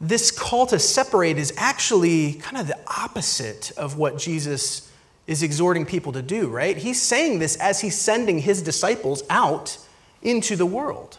this 0.00 0.30
call 0.30 0.66
to 0.66 0.78
separate 0.78 1.38
is 1.38 1.52
actually 1.56 2.34
kind 2.34 2.56
of 2.56 2.66
the 2.66 2.78
opposite 2.86 3.72
of 3.76 3.96
what 3.96 4.18
Jesus 4.18 4.90
is 5.26 5.42
exhorting 5.42 5.84
people 5.84 6.12
to 6.12 6.22
do, 6.22 6.48
right? 6.48 6.76
He's 6.76 7.00
saying 7.00 7.38
this 7.38 7.56
as 7.56 7.80
he's 7.80 7.96
sending 7.96 8.38
his 8.38 8.62
disciples 8.62 9.22
out 9.28 9.78
into 10.22 10.56
the 10.56 10.66
world, 10.66 11.18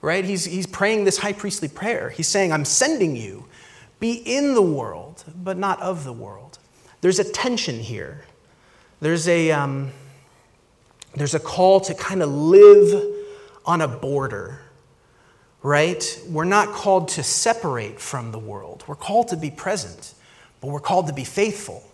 right? 0.00 0.24
He's, 0.24 0.44
he's 0.46 0.66
praying 0.66 1.04
this 1.04 1.18
high 1.18 1.34
priestly 1.34 1.68
prayer. 1.68 2.10
He's 2.10 2.28
saying, 2.28 2.52
I'm 2.52 2.64
sending 2.64 3.14
you. 3.14 3.44
Be 4.00 4.14
in 4.14 4.54
the 4.54 4.62
world, 4.62 5.24
but 5.36 5.58
not 5.58 5.80
of 5.80 6.04
the 6.04 6.12
world. 6.12 6.58
There's 7.02 7.18
a 7.18 7.30
tension 7.30 7.78
here. 7.78 8.24
There's 9.00 9.28
a, 9.28 9.50
um, 9.50 9.90
there's 11.14 11.34
a 11.34 11.40
call 11.40 11.80
to 11.80 11.94
kind 11.94 12.22
of 12.22 12.30
live 12.30 13.04
on 13.66 13.80
a 13.80 13.88
border, 13.88 14.60
right? 15.62 16.20
We're 16.28 16.44
not 16.44 16.68
called 16.68 17.08
to 17.08 17.22
separate 17.22 18.00
from 18.00 18.32
the 18.32 18.38
world. 18.38 18.84
We're 18.86 18.96
called 18.96 19.28
to 19.28 19.36
be 19.36 19.50
present, 19.50 20.14
but 20.60 20.68
we're 20.68 20.80
called 20.80 21.06
to 21.06 21.12
be 21.12 21.24
faithful. 21.24 21.84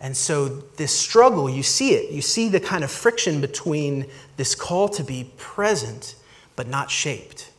And 0.00 0.16
so, 0.16 0.48
this 0.48 0.92
struggle, 0.92 1.48
you 1.48 1.62
see 1.62 1.94
it. 1.94 2.10
You 2.10 2.20
see 2.20 2.48
the 2.48 2.60
kind 2.60 2.84
of 2.84 2.90
friction 2.90 3.40
between 3.40 4.06
this 4.36 4.54
call 4.54 4.88
to 4.90 5.04
be 5.04 5.30
present 5.36 6.16
but 6.56 6.68
not 6.68 6.90
shaped 6.90 7.50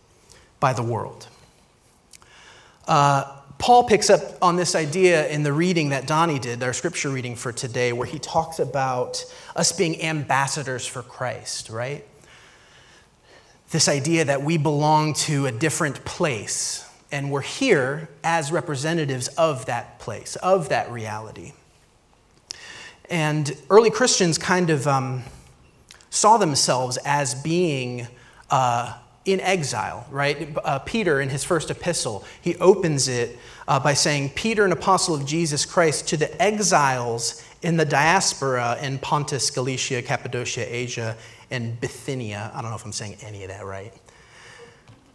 by 0.60 0.74
the 0.74 0.84
world. 0.84 1.28
Uh, 2.88 3.36
Paul 3.58 3.86
picks 3.86 4.10
up 4.10 4.22
on 4.42 4.58
this 4.58 4.76
idea 4.76 5.28
in 5.30 5.44
the 5.44 5.54
reading 5.54 5.90
that 5.90 6.08
Donnie 6.08 6.40
did, 6.40 6.62
our 6.62 6.74
scripture 6.74 7.10
reading 7.10 7.36
for 7.36 7.52
today, 7.52 7.94
where 7.94 8.06
he 8.06 8.20
talks 8.20 8.60
about 8.60 9.26
us 9.56 9.72
being 9.72 10.02
ambassadors 10.02 10.86
for 10.86 11.02
Christ, 11.02 11.70
right? 11.70 12.06
This 13.76 13.90
idea 13.90 14.24
that 14.24 14.42
we 14.42 14.58
belong 14.58 15.16
to 15.26 15.48
a 15.48 15.52
different 15.52 16.06
place, 16.06 16.90
and 17.12 17.30
we're 17.30 17.42
here 17.42 18.08
as 18.24 18.50
representatives 18.50 19.28
of 19.28 19.66
that 19.66 20.00
place, 20.00 20.38
of 20.38 20.70
that 20.70 20.90
reality. 20.90 21.52
And 23.10 23.54
early 23.70 23.90
Christians 23.92 24.38
kind 24.38 24.70
of 24.70 24.88
um, 24.88 25.24
saw 26.10 26.38
themselves 26.38 26.96
as 27.04 27.36
being 27.36 28.08
uh, 28.50 28.98
in 29.26 29.42
exile, 29.42 30.08
right? 30.10 30.56
Uh, 30.64 30.80
Peter, 30.80 31.20
in 31.20 31.28
his 31.28 31.44
first 31.44 31.70
epistle, 31.70 32.24
he 32.42 32.56
opens 32.60 33.10
it 33.10 33.38
uh, 33.68 33.78
by 33.78 33.94
saying, 33.94 34.30
Peter, 34.36 34.64
an 34.64 34.72
apostle 34.72 35.16
of 35.16 35.26
Jesus 35.26 35.66
Christ, 35.66 36.08
to 36.08 36.16
the 36.16 36.42
exiles 36.42 37.44
in 37.62 37.76
the 37.76 37.84
diaspora 37.84 38.78
in 38.82 39.00
Pontus, 39.00 39.50
Galatia, 39.50 40.02
Cappadocia, 40.02 40.66
Asia, 40.74 41.18
and 41.52 41.80
Bithynia. 41.80 42.52
I 42.54 42.62
don't 42.62 42.72
know 42.72 42.78
if 42.78 42.86
I'm 42.86 42.92
saying 42.92 43.18
any 43.22 43.44
of 43.44 43.50
that 43.50 43.66
right. 43.66 43.94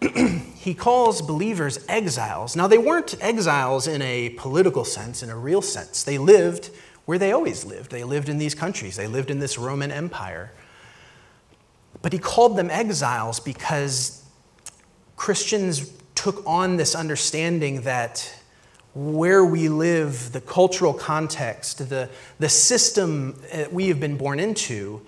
he 0.57 0.75
calls 0.75 1.21
believers 1.21 1.85
exiles. 1.89 2.57
Now, 2.57 2.67
they 2.67 2.79
weren't 2.79 3.15
exiles 3.21 3.87
in 3.87 4.01
a 4.03 4.31
political 4.31 4.85
sense, 4.85 5.23
in 5.23 5.31
a 5.31 5.37
real 5.37 5.63
sense. 5.63 6.03
They 6.03 6.19
lived 6.19 6.71
where 7.05 7.19
they 7.19 7.33
always 7.33 7.65
lived. 7.65 7.91
They 7.91 8.05
lived 8.05 8.29
in 8.29 8.39
these 8.39 8.55
countries, 8.55 8.97
they 8.97 9.07
lived 9.07 9.31
in 9.31 9.41
this 9.41 9.59
Roman 9.59 9.91
Empire. 9.91 10.53
But 12.03 12.13
he 12.13 12.19
called 12.19 12.57
them 12.57 12.71
exiles 12.71 13.41
because 13.41 14.25
Christians 15.17 15.93
took 16.15 16.43
on 16.47 16.77
this 16.77 16.95
understanding 16.95 17.83
that 17.83 18.33
where 18.95 19.45
we 19.45 19.69
live, 19.69 20.33
the 20.33 20.41
cultural 20.41 20.93
context, 20.93 21.89
the, 21.89 22.09
the 22.39 22.49
system 22.49 23.41
that 23.53 23.73
we 23.73 23.89
have 23.89 24.01
been 24.01 24.17
born 24.17 24.41
into, 24.41 25.01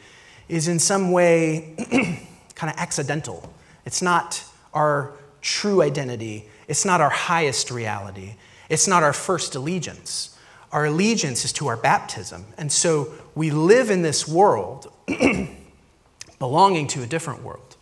is 0.52 0.68
in 0.68 0.78
some 0.78 1.10
way 1.10 1.74
kind 2.54 2.70
of 2.72 2.76
accidental. 2.76 3.52
It's 3.84 4.02
not 4.02 4.44
our 4.72 5.12
true 5.40 5.82
identity, 5.82 6.48
it's 6.68 6.84
not 6.84 7.00
our 7.00 7.10
highest 7.10 7.70
reality, 7.70 8.34
it's 8.68 8.86
not 8.86 9.02
our 9.02 9.12
first 9.12 9.54
allegiance 9.54 10.32
our 10.72 10.86
allegiance 10.86 11.44
is 11.44 11.52
to 11.52 11.68
our 11.68 11.76
baptism. 11.76 12.46
And 12.56 12.72
so 12.72 13.12
we 13.34 13.50
live 13.50 13.90
in 13.90 14.02
this 14.02 14.26
world 14.26 14.90
belonging 16.38 16.86
to 16.88 17.02
a 17.02 17.06
different 17.06 17.42
world. 17.42 17.76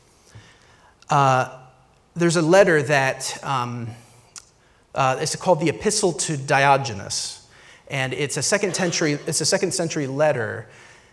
Uh, 1.08 1.56
there's 2.14 2.36
a 2.36 2.42
letter 2.42 2.82
that 2.82 3.38
um, 3.44 3.88
uh, 4.94 5.18
it's 5.20 5.36
called 5.36 5.60
the 5.60 5.68
Epistle 5.68 6.12
to 6.12 6.36
Diognetus, 6.36 7.44
and 7.88 8.12
it's 8.12 8.36
a 8.36 8.42
second 8.42 8.74
century, 8.74 9.12
it's 9.26 9.40
a 9.40 9.46
second 9.46 9.72
century 9.72 10.08
letter 10.08 10.66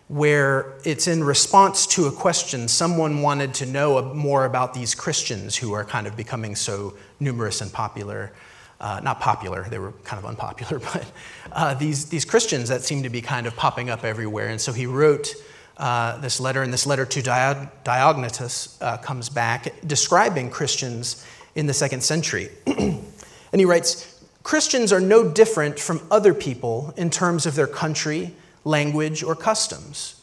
where 0.07 0.77
it's 0.85 1.07
in 1.07 1.23
response 1.23 1.85
to 1.85 2.05
a 2.05 2.11
question 2.11 2.67
someone 2.67 3.21
wanted 3.21 3.53
to 3.53 3.65
know 3.65 4.13
more 4.13 4.45
about 4.45 4.73
these 4.73 4.95
Christians 4.95 5.55
who 5.55 5.73
are 5.73 5.83
kind 5.83 6.07
of 6.07 6.15
becoming 6.15 6.55
so 6.55 6.93
numerous 7.19 7.61
and 7.61 7.71
popular 7.71 8.31
uh, 8.79 8.99
not 9.03 9.19
popular, 9.19 9.67
they 9.69 9.79
were 9.79 9.91
kind 10.03 10.23
of 10.23 10.29
unpopular, 10.29 10.79
but 10.93 11.11
uh, 11.51 11.73
these, 11.73 12.05
these 12.05 12.25
Christians 12.25 12.69
that 12.69 12.83
seem 12.83 13.03
to 13.03 13.09
be 13.09 13.21
kind 13.21 13.47
of 13.47 13.55
popping 13.55 13.89
up 13.89 14.03
everywhere. 14.03 14.49
And 14.49 14.61
so 14.61 14.71
he 14.71 14.85
wrote 14.85 15.33
uh, 15.77 16.17
this 16.17 16.39
letter, 16.39 16.63
and 16.63 16.73
this 16.73 16.85
letter 16.85 17.05
to 17.05 17.21
Diognetus 17.21 18.81
uh, 18.81 18.97
comes 18.97 19.29
back 19.29 19.73
describing 19.85 20.49
Christians 20.49 21.25
in 21.55 21.67
the 21.67 21.73
second 21.73 22.01
century. 22.01 22.49
and 22.67 23.05
he 23.53 23.65
writes 23.65 24.23
Christians 24.43 24.93
are 24.93 25.01
no 25.01 25.29
different 25.29 25.79
from 25.79 26.01
other 26.09 26.33
people 26.33 26.93
in 26.97 27.09
terms 27.09 27.45
of 27.45 27.55
their 27.55 27.67
country, 27.67 28.33
language, 28.67 29.23
or 29.23 29.35
customs. 29.35 30.21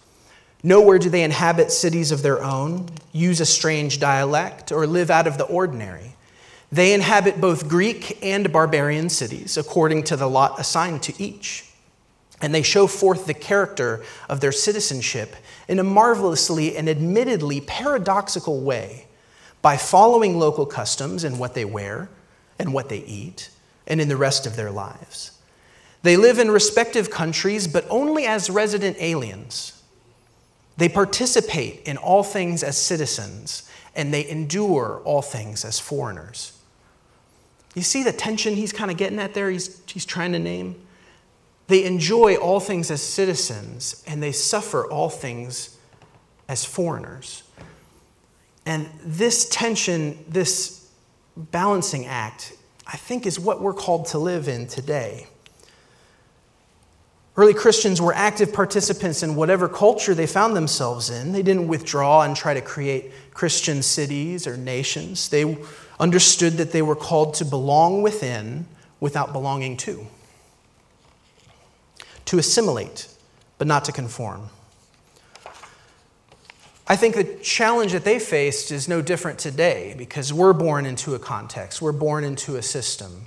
Nowhere 0.63 0.99
do 0.99 1.11
they 1.11 1.23
inhabit 1.23 1.71
cities 1.71 2.11
of 2.11 2.23
their 2.23 2.43
own, 2.43 2.89
use 3.13 3.41
a 3.41 3.47
strange 3.47 4.01
dialect, 4.01 4.73
or 4.73 4.87
live 4.87 5.11
out 5.11 5.27
of 5.27 5.37
the 5.37 5.45
ordinary. 5.45 6.15
They 6.73 6.93
inhabit 6.93 7.41
both 7.41 7.69
Greek 7.69 8.19
and 8.23 8.51
barbarian 8.51 9.09
cities, 9.09 9.57
according 9.57 10.05
to 10.05 10.17
the 10.17 10.29
lot 10.29 10.59
assigned 10.59 11.03
to 11.05 11.23
each. 11.23 11.67
And 12.41 12.55
they 12.55 12.63
show 12.63 12.87
forth 12.87 13.27
the 13.27 13.35
character 13.35 14.03
of 14.29 14.41
their 14.41 14.53
citizenship 14.53 15.37
in 15.69 15.79
a 15.79 15.85
marvelously 15.85 16.77
and 16.77 16.89
admittedly 16.89 17.61
paradoxical 17.61 18.61
way 18.61 19.07
by 19.63 19.77
following 19.77 20.39
local 20.39 20.67
customs 20.67 21.25
in 21.25 21.39
what 21.39 21.55
they 21.55 21.65
wear 21.65 22.09
and 22.59 22.73
what 22.73 22.89
they 22.89 22.99
eat 22.99 23.51
and 23.87 24.01
in 24.01 24.09
the 24.09 24.17
rest 24.17 24.47
of 24.47 24.57
their 24.57 24.71
lives. 24.71 25.34
They 26.05 26.19
live 26.19 26.39
in 26.39 26.51
respective 26.51 27.11
countries, 27.11 27.67
but 27.67 27.87
only 27.89 28.27
as 28.27 28.51
resident 28.51 28.99
aliens. 29.01 29.83
They 30.77 30.87
participate 30.87 31.81
in 31.89 31.97
all 31.97 32.23
things 32.23 32.63
as 32.63 32.77
citizens, 32.77 33.71
and 33.97 34.13
they 34.13 34.29
endure 34.29 35.01
all 35.07 35.23
things 35.23 35.65
as 35.65 35.81
foreigners. 35.81 36.59
You 37.75 37.81
see 37.81 38.03
the 38.03 38.13
tension 38.13 38.55
he's 38.55 38.71
kind 38.71 38.91
of 38.91 38.99
getting 38.99 39.19
at 39.19 39.33
there? 39.33 39.49
He's, 39.49 39.81
he's 39.87 40.05
trying 40.05 40.33
to 40.33 40.39
name? 40.39 40.77
They 41.69 41.85
enjoy 41.85 42.35
all 42.35 42.61
things 42.61 42.91
as 42.91 43.01
citizens, 43.01 44.05
and 44.07 44.23
they 44.23 44.33
suffer 44.33 44.87
all 44.87 45.09
things 45.09 45.79
as 46.51 46.67
foreigners. 46.67 47.45
And 48.67 48.91
this 49.03 49.49
tension, 49.49 50.23
this 50.29 50.87
balancing 51.35 52.05
act, 52.05 52.53
I 52.87 52.99
think 52.99 53.25
is 53.25 53.41
what 53.41 53.63
we're 53.63 53.73
called 53.73 54.05
to 54.09 54.19
live 54.19 54.49
in 54.49 54.67
today. 54.67 55.29
Early 57.37 57.55
Christians 57.55 58.01
were 58.01 58.15
active 58.15 58.53
participants 58.53 59.25
in 59.25 59.35
whatever 59.35 59.69
culture 59.69 60.15
they 60.15 60.27
found 60.27 60.55
themselves 60.55 61.11
in. 61.11 61.33
They 61.33 61.43
didn't 61.43 61.67
withdraw 61.67 62.23
and 62.23 62.37
try 62.37 62.55
to 62.55 62.61
create 62.61 63.13
Christian 63.33 63.83
cities 63.83 64.47
or 64.47 64.57
nations. 64.57 65.29
They 65.29 65.57
understood 65.99 66.55
that 66.55 66.71
they 66.71 66.83
were 66.83 66.95
called 66.95 67.35
to 67.35 67.45
belong 67.45 68.03
within 68.03 68.67
without 69.01 69.33
belonging 69.33 69.77
to, 69.79 70.07
to 72.27 72.39
assimilate, 72.39 73.09
but 73.59 73.67
not 73.67 73.85
to 73.87 73.93
conform. 73.93 74.49
I 76.87 76.97
think 76.97 77.17
the 77.17 77.25
challenge 77.43 77.93
that 77.93 78.05
they 78.05 78.19
faced 78.19 78.71
is 78.71 78.89
no 78.89 79.03
different 79.03 79.39
today 79.41 79.95
because 79.99 80.33
we're 80.33 80.53
born 80.53 80.87
into 80.87 81.15
a 81.15 81.19
context, 81.19 81.83
we're 81.83 81.93
born 81.93 82.23
into 82.23 82.57
a 82.57 82.63
system. 82.63 83.27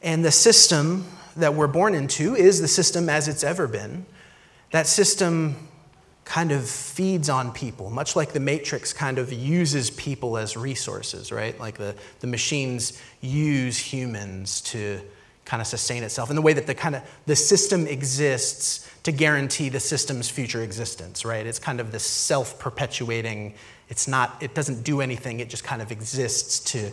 And 0.00 0.24
the 0.24 0.30
system 0.30 1.04
that 1.36 1.54
we're 1.54 1.66
born 1.66 1.94
into 1.94 2.34
is 2.34 2.60
the 2.60 2.68
system 2.68 3.08
as 3.08 3.28
it's 3.28 3.44
ever 3.44 3.66
been. 3.66 4.06
That 4.70 4.86
system 4.86 5.68
kind 6.24 6.52
of 6.52 6.68
feeds 6.68 7.28
on 7.28 7.52
people, 7.52 7.90
much 7.90 8.16
like 8.16 8.32
the 8.32 8.40
Matrix 8.40 8.92
kind 8.92 9.18
of 9.18 9.32
uses 9.32 9.90
people 9.90 10.38
as 10.38 10.56
resources, 10.56 11.30
right? 11.30 11.58
Like 11.60 11.76
the, 11.76 11.94
the 12.20 12.26
machines 12.26 13.00
use 13.20 13.78
humans 13.78 14.62
to 14.62 15.00
kind 15.44 15.60
of 15.60 15.66
sustain 15.66 16.02
itself, 16.02 16.30
in 16.30 16.36
the 16.36 16.42
way 16.42 16.54
that 16.54 16.66
the 16.66 16.74
kind 16.74 16.94
of 16.94 17.02
the 17.26 17.36
system 17.36 17.86
exists 17.86 18.90
to 19.02 19.12
guarantee 19.12 19.68
the 19.68 19.80
system's 19.80 20.30
future 20.30 20.62
existence, 20.62 21.24
right? 21.26 21.46
It's 21.46 21.58
kind 21.58 21.80
of 21.80 21.92
this 21.92 22.04
self-perpetuating. 22.04 23.54
It's 23.90 24.08
not. 24.08 24.42
It 24.42 24.54
doesn't 24.54 24.82
do 24.82 25.02
anything. 25.02 25.40
It 25.40 25.50
just 25.50 25.62
kind 25.62 25.82
of 25.82 25.92
exists 25.92 26.60
to 26.72 26.90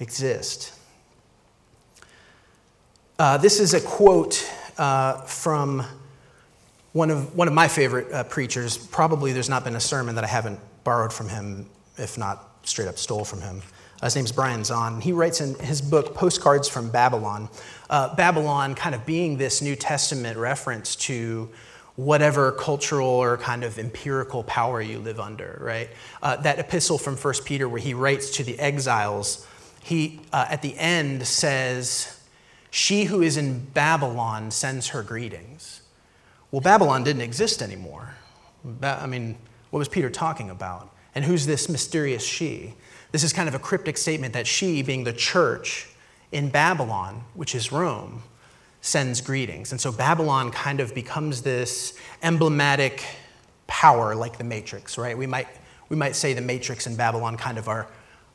exist. 0.00 0.72
Uh, 3.22 3.36
this 3.36 3.60
is 3.60 3.72
a 3.72 3.80
quote 3.80 4.44
uh, 4.78 5.20
from 5.20 5.86
one 6.92 7.08
of, 7.08 7.36
one 7.36 7.46
of 7.46 7.54
my 7.54 7.68
favorite 7.68 8.12
uh, 8.12 8.24
preachers. 8.24 8.76
Probably 8.76 9.32
there's 9.32 9.48
not 9.48 9.62
been 9.62 9.76
a 9.76 9.80
sermon 9.80 10.16
that 10.16 10.24
I 10.24 10.26
haven't 10.26 10.58
borrowed 10.82 11.12
from 11.12 11.28
him, 11.28 11.70
if 11.96 12.18
not 12.18 12.58
straight 12.64 12.88
up 12.88 12.98
stole 12.98 13.24
from 13.24 13.40
him. 13.40 13.62
Uh, 14.00 14.06
his 14.06 14.16
name's 14.16 14.32
Brian 14.32 14.62
Zahnd. 14.62 15.04
He 15.04 15.12
writes 15.12 15.40
in 15.40 15.54
his 15.60 15.80
book, 15.80 16.16
Postcards 16.16 16.68
from 16.68 16.90
Babylon, 16.90 17.48
uh, 17.88 18.12
Babylon 18.16 18.74
kind 18.74 18.92
of 18.92 19.06
being 19.06 19.38
this 19.38 19.62
New 19.62 19.76
Testament 19.76 20.36
reference 20.36 20.96
to 20.96 21.48
whatever 21.94 22.50
cultural 22.50 23.06
or 23.06 23.36
kind 23.36 23.62
of 23.62 23.78
empirical 23.78 24.42
power 24.42 24.82
you 24.82 24.98
live 24.98 25.20
under, 25.20 25.58
right? 25.60 25.90
That 26.22 26.58
epistle 26.58 26.98
from 26.98 27.16
1 27.16 27.34
Peter 27.44 27.68
where 27.68 27.80
he 27.80 27.94
writes 27.94 28.30
to 28.38 28.42
the 28.42 28.58
exiles, 28.58 29.46
he 29.80 30.18
at 30.32 30.60
the 30.60 30.76
end 30.76 31.24
says, 31.24 32.18
She 32.74 33.04
who 33.04 33.20
is 33.20 33.36
in 33.36 33.66
Babylon 33.66 34.50
sends 34.50 34.88
her 34.88 35.02
greetings. 35.02 35.82
Well, 36.50 36.62
Babylon 36.62 37.04
didn't 37.04 37.20
exist 37.20 37.60
anymore. 37.60 38.14
I 38.82 39.06
mean, 39.06 39.36
what 39.68 39.78
was 39.78 39.88
Peter 39.88 40.08
talking 40.08 40.48
about? 40.48 40.90
And 41.14 41.22
who's 41.22 41.44
this 41.44 41.68
mysterious 41.68 42.24
she? 42.24 42.72
This 43.10 43.24
is 43.24 43.34
kind 43.34 43.46
of 43.46 43.54
a 43.54 43.58
cryptic 43.58 43.98
statement 43.98 44.32
that 44.32 44.46
she, 44.46 44.82
being 44.82 45.04
the 45.04 45.12
church 45.12 45.90
in 46.32 46.48
Babylon, 46.48 47.24
which 47.34 47.54
is 47.54 47.72
Rome, 47.72 48.22
sends 48.80 49.20
greetings. 49.20 49.72
And 49.72 49.78
so 49.80 49.92
Babylon 49.92 50.50
kind 50.50 50.80
of 50.80 50.94
becomes 50.94 51.42
this 51.42 51.92
emblematic 52.22 53.04
power 53.66 54.14
like 54.14 54.38
the 54.38 54.44
Matrix, 54.44 54.96
right? 54.96 55.16
We 55.16 55.26
might, 55.26 55.48
we 55.90 55.96
might 55.96 56.16
say 56.16 56.32
the 56.32 56.40
Matrix 56.40 56.86
and 56.86 56.96
Babylon 56.96 57.36
kind 57.36 57.58
of 57.58 57.68
are, 57.68 57.86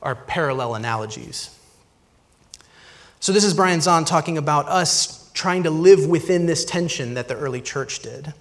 are 0.03 0.13
parallel 0.13 0.75
analogies. 0.75 1.56
So 3.19 3.31
this 3.31 3.43
is 3.43 3.53
Brian 3.53 3.79
Zahnd 3.79 4.05
talking 4.05 4.37
about 4.37 4.67
us 4.67 5.29
trying 5.33 5.63
to 5.63 5.69
live 5.69 6.07
within 6.07 6.45
this 6.45 6.65
tension 6.65 7.13
that 7.15 7.27
the 7.27 7.35
early 7.35 7.61
church 7.61 7.99
did. 7.99 8.33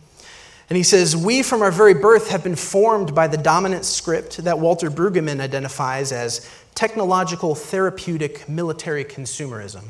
And 0.69 0.77
he 0.77 0.83
says, 0.83 1.17
We 1.17 1.43
from 1.43 1.63
our 1.63 1.71
very 1.71 1.95
birth 1.95 2.31
have 2.31 2.43
been 2.43 2.57
formed 2.57 3.15
by 3.15 3.29
the 3.29 3.37
dominant 3.37 3.85
script 3.85 4.39
that 4.39 4.59
Walter 4.59 4.91
Brueggemann 4.91 5.41
identifies 5.41 6.13
as 6.13 6.51
technological, 6.75 7.55
therapeutic, 7.55 8.49
military 8.49 9.05
consumerism. 9.05 9.85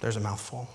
There's 0.00 0.16
a 0.16 0.20
mouthful. 0.20 0.68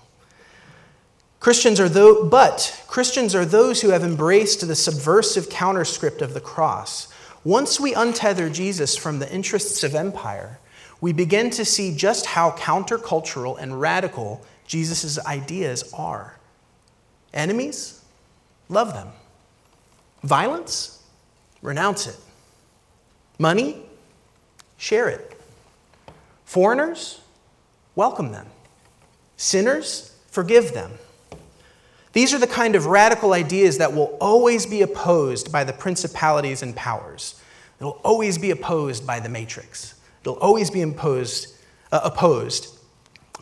Christians 1.40 1.78
are 1.80 1.88
those, 1.88 2.28
but 2.30 2.82
Christians 2.86 3.34
are 3.34 3.44
those 3.44 3.82
who 3.82 3.90
have 3.90 4.02
embraced 4.02 4.66
the 4.66 4.74
subversive 4.74 5.48
counterscript 5.48 6.22
of 6.22 6.34
the 6.34 6.40
cross. 6.40 7.08
Once 7.44 7.78
we 7.78 7.92
untether 7.92 8.52
Jesus 8.52 8.96
from 8.96 9.18
the 9.18 9.32
interests 9.32 9.84
of 9.84 9.94
empire, 9.94 10.58
we 11.00 11.12
begin 11.12 11.50
to 11.50 11.64
see 11.64 11.94
just 11.94 12.26
how 12.26 12.52
countercultural 12.52 13.58
and 13.58 13.80
radical 13.80 14.44
Jesus' 14.66 15.18
ideas 15.26 15.92
are. 15.92 16.38
Enemies? 17.32 18.02
Love 18.68 18.92
them. 18.92 19.08
Violence? 20.22 21.02
Renounce 21.60 22.06
it. 22.06 22.16
Money? 23.38 23.82
Share 24.76 25.08
it. 25.08 25.38
Foreigners? 26.44 27.20
Welcome 27.94 28.32
them. 28.32 28.46
Sinners? 29.36 30.16
Forgive 30.30 30.72
them. 30.72 30.92
These 32.12 32.32
are 32.32 32.38
the 32.38 32.46
kind 32.46 32.76
of 32.76 32.86
radical 32.86 33.32
ideas 33.32 33.78
that 33.78 33.92
will 33.92 34.16
always 34.20 34.66
be 34.66 34.82
opposed 34.82 35.50
by 35.50 35.64
the 35.64 35.72
principalities 35.72 36.62
and 36.62 36.74
powers. 36.74 37.40
It'll 37.80 38.00
always 38.04 38.38
be 38.38 38.52
opposed 38.52 39.04
by 39.04 39.18
the 39.18 39.28
matrix. 39.28 39.94
It'll 40.24 40.38
always 40.38 40.70
be 40.70 40.80
imposed, 40.80 41.54
uh, 41.92 42.00
opposed 42.02 42.68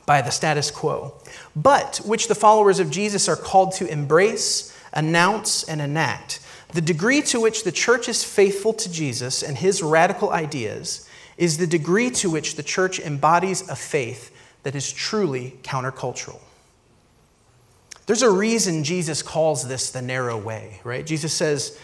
by 0.05 0.21
the 0.21 0.31
status 0.31 0.69
quo, 0.73 1.15
but 1.55 1.99
which 2.05 2.27
the 2.27 2.35
followers 2.35 2.81
of 2.81 2.91
Jesus 2.91 3.29
are 3.29 3.37
called 3.37 3.73
to 3.75 3.87
embrace, 3.87 4.77
announce, 4.93 5.63
and 5.63 5.81
enact. 5.81 6.41
The 6.73 6.81
degree 6.81 7.23
to 7.23 7.41
which 7.41 7.63
the 7.63 7.71
church 7.71 8.09
is 8.09 8.25
faithful 8.25 8.73
to 8.73 8.91
Jesus 8.91 9.45
and 9.45 9.57
his 9.57 9.81
radical 9.81 10.33
ideas 10.33 11.09
is 11.37 11.59
the 11.59 11.69
degree 11.69 12.11
to 12.11 12.29
which 12.29 12.57
the 12.57 12.65
church 12.65 12.99
embodies 12.99 13.69
a 13.69 13.77
faith 13.77 14.35
that 14.65 14.75
is 14.75 14.93
truly 14.93 15.59
countercultural. 15.63 16.41
There's 18.07 18.23
a 18.23 18.31
reason 18.31 18.83
Jesus 18.83 19.23
calls 19.23 19.69
this 19.69 19.91
the 19.91 20.03
narrow 20.03 20.37
way, 20.37 20.81
right? 20.83 21.07
Jesus 21.07 21.33
says, 21.33 21.79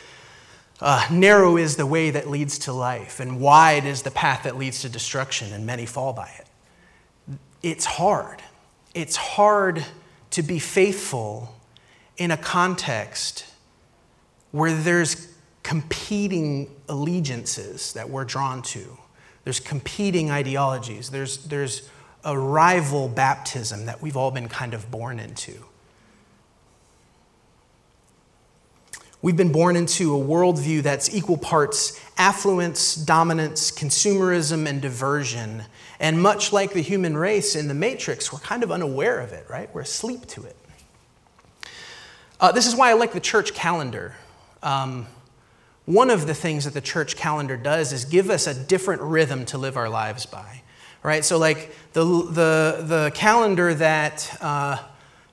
uh, 0.81 1.07
narrow 1.11 1.57
is 1.57 1.77
the 1.77 1.87
way 1.87 2.11
that 2.11 2.29
leads 2.29 2.59
to 2.61 2.73
life, 2.73 3.21
and 3.21 3.41
wide 3.41 3.85
is 3.85 4.03
the 4.03 4.11
path 4.11 4.45
that 4.45 4.57
leads 4.57 4.83
to 4.83 4.89
destruction, 4.89 5.53
and 5.53 5.67
many 5.67 5.87
fall 5.87 6.13
by 6.13 6.31
it. 6.39 7.39
It's 7.63 7.85
hard. 7.85 8.43
It's 8.95 9.17
hard 9.17 9.85
to 10.31 10.43
be 10.43 10.59
faithful 10.59 11.55
in 12.17 12.31
a 12.31 12.37
context 12.37 13.47
where 14.53 14.75
there's 14.75 15.35
competing 15.63 16.71
allegiances 16.89 17.93
that 17.93 18.09
we're 18.09 18.25
drawn 18.25 18.63
to. 18.63 18.99
There's 19.45 19.61
competing 19.61 20.31
ideologies. 20.31 21.11
There's, 21.11 21.45
there's 21.45 21.89
a 22.25 22.39
rival 22.39 23.09
baptism 23.09 23.87
that 23.87 24.01
we've 24.01 24.17
all 24.17 24.31
been 24.31 24.49
kind 24.49 24.75
of 24.75 24.91
born 24.91 25.19
into. 25.19 25.65
We've 29.21 29.37
been 29.37 29.51
born 29.51 29.75
into 29.75 30.15
a 30.15 30.25
worldview 30.25 30.83
that's 30.83 31.13
equal 31.13 31.39
parts 31.39 32.01
affluence, 32.17 32.95
dominance, 32.95 33.71
consumerism, 33.71 34.67
and 34.67 34.81
diversion. 34.81 35.65
And 36.01 36.21
much 36.21 36.53
like 36.53 36.73
the 36.73 36.81
human 36.81 37.17
race 37.17 37.57
in 37.57 37.69
the 37.69 37.75
Matrix, 37.75 38.33
we're 38.33 38.41
kind 38.41 38.63
of 38.63 38.71
unaware 38.71 39.21
of 39.21 39.33
it, 39.33 39.47
right? 39.49 39.73
We're 39.73 39.83
asleep 39.83 40.27
to 40.29 40.45
it. 40.45 40.57
Uh, 42.41 42.53
this 42.53 42.67
is 42.67 42.77
why 42.77 42.91
I 42.91 42.93
like 42.95 43.13
the 43.13 43.21
church 43.21 43.55
calendar. 43.55 44.15
Um, 44.63 45.07
one 45.87 46.11
of 46.11 46.27
the 46.27 46.35
things 46.35 46.65
that 46.65 46.75
the 46.75 46.81
church 46.81 47.17
calendar 47.17 47.57
does 47.57 47.93
is 47.93 48.05
give 48.05 48.31
us 48.31 48.47
a 48.47 48.55
different 48.55 49.03
rhythm 49.03 49.45
to 49.47 49.59
live 49.59 49.77
our 49.77 49.89
lives 49.89 50.27
by, 50.27 50.63
right? 51.03 51.25
So, 51.25 51.39
like 51.39 51.75
the, 51.95 52.05
the, 52.05 52.85
the 52.87 53.13
calendar 53.15 53.75
that 53.75 54.37
uh, 54.41 54.79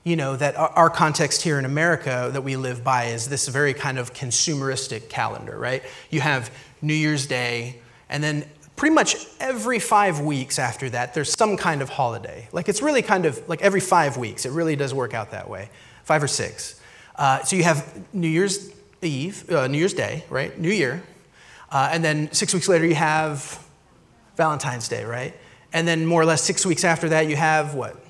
you 0.06 0.14
know, 0.14 0.36
that 0.36 0.54
our 0.56 0.88
context 0.88 1.42
here 1.42 1.58
in 1.58 1.64
America 1.64 2.30
that 2.32 2.42
we 2.42 2.54
live 2.54 2.84
by 2.84 3.06
is 3.06 3.28
this 3.28 3.48
very 3.48 3.74
kind 3.74 3.98
of 3.98 4.14
consumeristic 4.14 5.08
calendar, 5.08 5.58
right? 5.58 5.82
You 6.10 6.20
have 6.20 6.48
New 6.80 6.94
Year's 6.94 7.26
Day, 7.26 7.80
and 8.08 8.22
then 8.22 8.44
pretty 8.76 8.94
much 8.94 9.16
every 9.40 9.80
five 9.80 10.20
weeks 10.20 10.60
after 10.60 10.88
that, 10.90 11.12
there's 11.14 11.32
some 11.32 11.56
kind 11.56 11.82
of 11.82 11.88
holiday. 11.88 12.48
Like 12.52 12.68
it's 12.68 12.80
really 12.80 13.02
kind 13.02 13.26
of 13.26 13.48
like 13.48 13.62
every 13.62 13.80
five 13.80 14.16
weeks, 14.16 14.46
it 14.46 14.52
really 14.52 14.76
does 14.76 14.94
work 14.94 15.12
out 15.12 15.32
that 15.32 15.50
way, 15.50 15.70
five 16.04 16.22
or 16.22 16.28
six. 16.28 16.80
Uh, 17.16 17.42
so 17.42 17.56
you 17.56 17.64
have 17.64 18.00
New 18.14 18.28
Year's 18.28 18.70
Eve, 19.02 19.50
uh, 19.50 19.66
New 19.66 19.78
Year's 19.78 19.94
Day, 19.94 20.24
right? 20.30 20.56
New 20.56 20.70
Year. 20.70 21.02
Uh, 21.68 21.88
and 21.90 22.04
then 22.04 22.30
six 22.30 22.54
weeks 22.54 22.68
later, 22.68 22.86
you 22.86 22.94
have 22.94 23.60
Valentine's 24.36 24.86
Day, 24.86 25.04
right? 25.04 25.34
And 25.72 25.88
then 25.88 26.06
more 26.06 26.22
or 26.22 26.26
less 26.26 26.42
six 26.42 26.64
weeks 26.64 26.84
after 26.84 27.08
that, 27.08 27.26
you 27.26 27.34
have 27.34 27.74
what? 27.74 28.05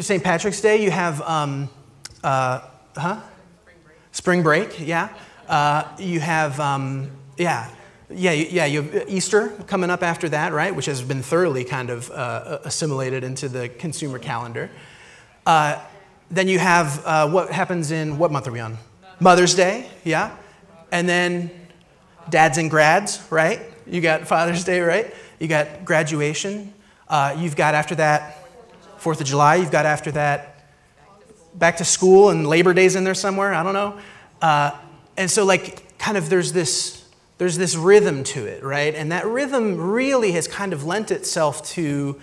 St. 0.00 0.24
Patrick's 0.24 0.60
Day, 0.62 0.82
you 0.82 0.90
have, 0.90 1.20
um, 1.22 1.68
uh, 2.24 2.60
huh? 2.96 3.20
Spring 3.60 3.76
break. 3.84 3.96
Spring 4.12 4.42
break, 4.42 4.80
yeah. 4.80 5.08
Uh, 5.46 5.84
you 5.98 6.18
have, 6.18 6.58
um, 6.60 7.10
yeah, 7.36 7.68
yeah, 8.08 8.32
yeah. 8.32 8.64
You 8.64 8.82
have 8.82 9.08
Easter 9.08 9.50
coming 9.66 9.90
up 9.90 10.02
after 10.02 10.30
that, 10.30 10.54
right? 10.54 10.74
Which 10.74 10.86
has 10.86 11.02
been 11.02 11.22
thoroughly 11.22 11.64
kind 11.64 11.90
of 11.90 12.10
uh, 12.10 12.60
assimilated 12.64 13.22
into 13.22 13.48
the 13.50 13.68
consumer 13.68 14.18
calendar. 14.18 14.70
Uh, 15.44 15.78
then 16.30 16.48
you 16.48 16.58
have 16.58 17.04
uh, 17.04 17.28
what 17.28 17.50
happens 17.50 17.90
in 17.90 18.16
what 18.16 18.32
month 18.32 18.48
are 18.48 18.52
we 18.52 18.60
on? 18.60 18.78
Mother's 19.20 19.54
Day, 19.54 19.90
yeah. 20.04 20.34
And 20.90 21.06
then 21.06 21.50
dads 22.30 22.56
and 22.56 22.70
grads, 22.70 23.22
right? 23.30 23.60
You 23.86 24.00
got 24.00 24.26
Father's 24.26 24.64
Day, 24.64 24.80
right? 24.80 25.14
You 25.38 25.48
got 25.48 25.84
graduation. 25.84 26.72
Uh, 27.08 27.36
you've 27.38 27.56
got 27.56 27.74
after 27.74 27.94
that 27.96 28.41
Fourth 29.02 29.20
of 29.20 29.26
July, 29.26 29.56
you've 29.56 29.72
got 29.72 29.84
after 29.84 30.12
that 30.12 30.64
back 31.54 31.78
to 31.78 31.84
school 31.84 32.30
and 32.30 32.46
Labor 32.46 32.72
Day's 32.72 32.94
in 32.94 33.02
there 33.02 33.14
somewhere. 33.14 33.52
I 33.52 33.64
don't 33.64 33.74
know. 33.74 33.98
Uh, 34.40 34.78
and 35.16 35.28
so, 35.28 35.44
like, 35.44 35.98
kind 35.98 36.16
of 36.16 36.30
there's 36.30 36.52
this 36.52 37.04
there's 37.38 37.58
this 37.58 37.74
rhythm 37.74 38.22
to 38.22 38.46
it, 38.46 38.62
right? 38.62 38.94
And 38.94 39.10
that 39.10 39.26
rhythm 39.26 39.76
really 39.90 40.30
has 40.32 40.46
kind 40.46 40.72
of 40.72 40.84
lent 40.84 41.10
itself 41.10 41.66
to 41.70 42.20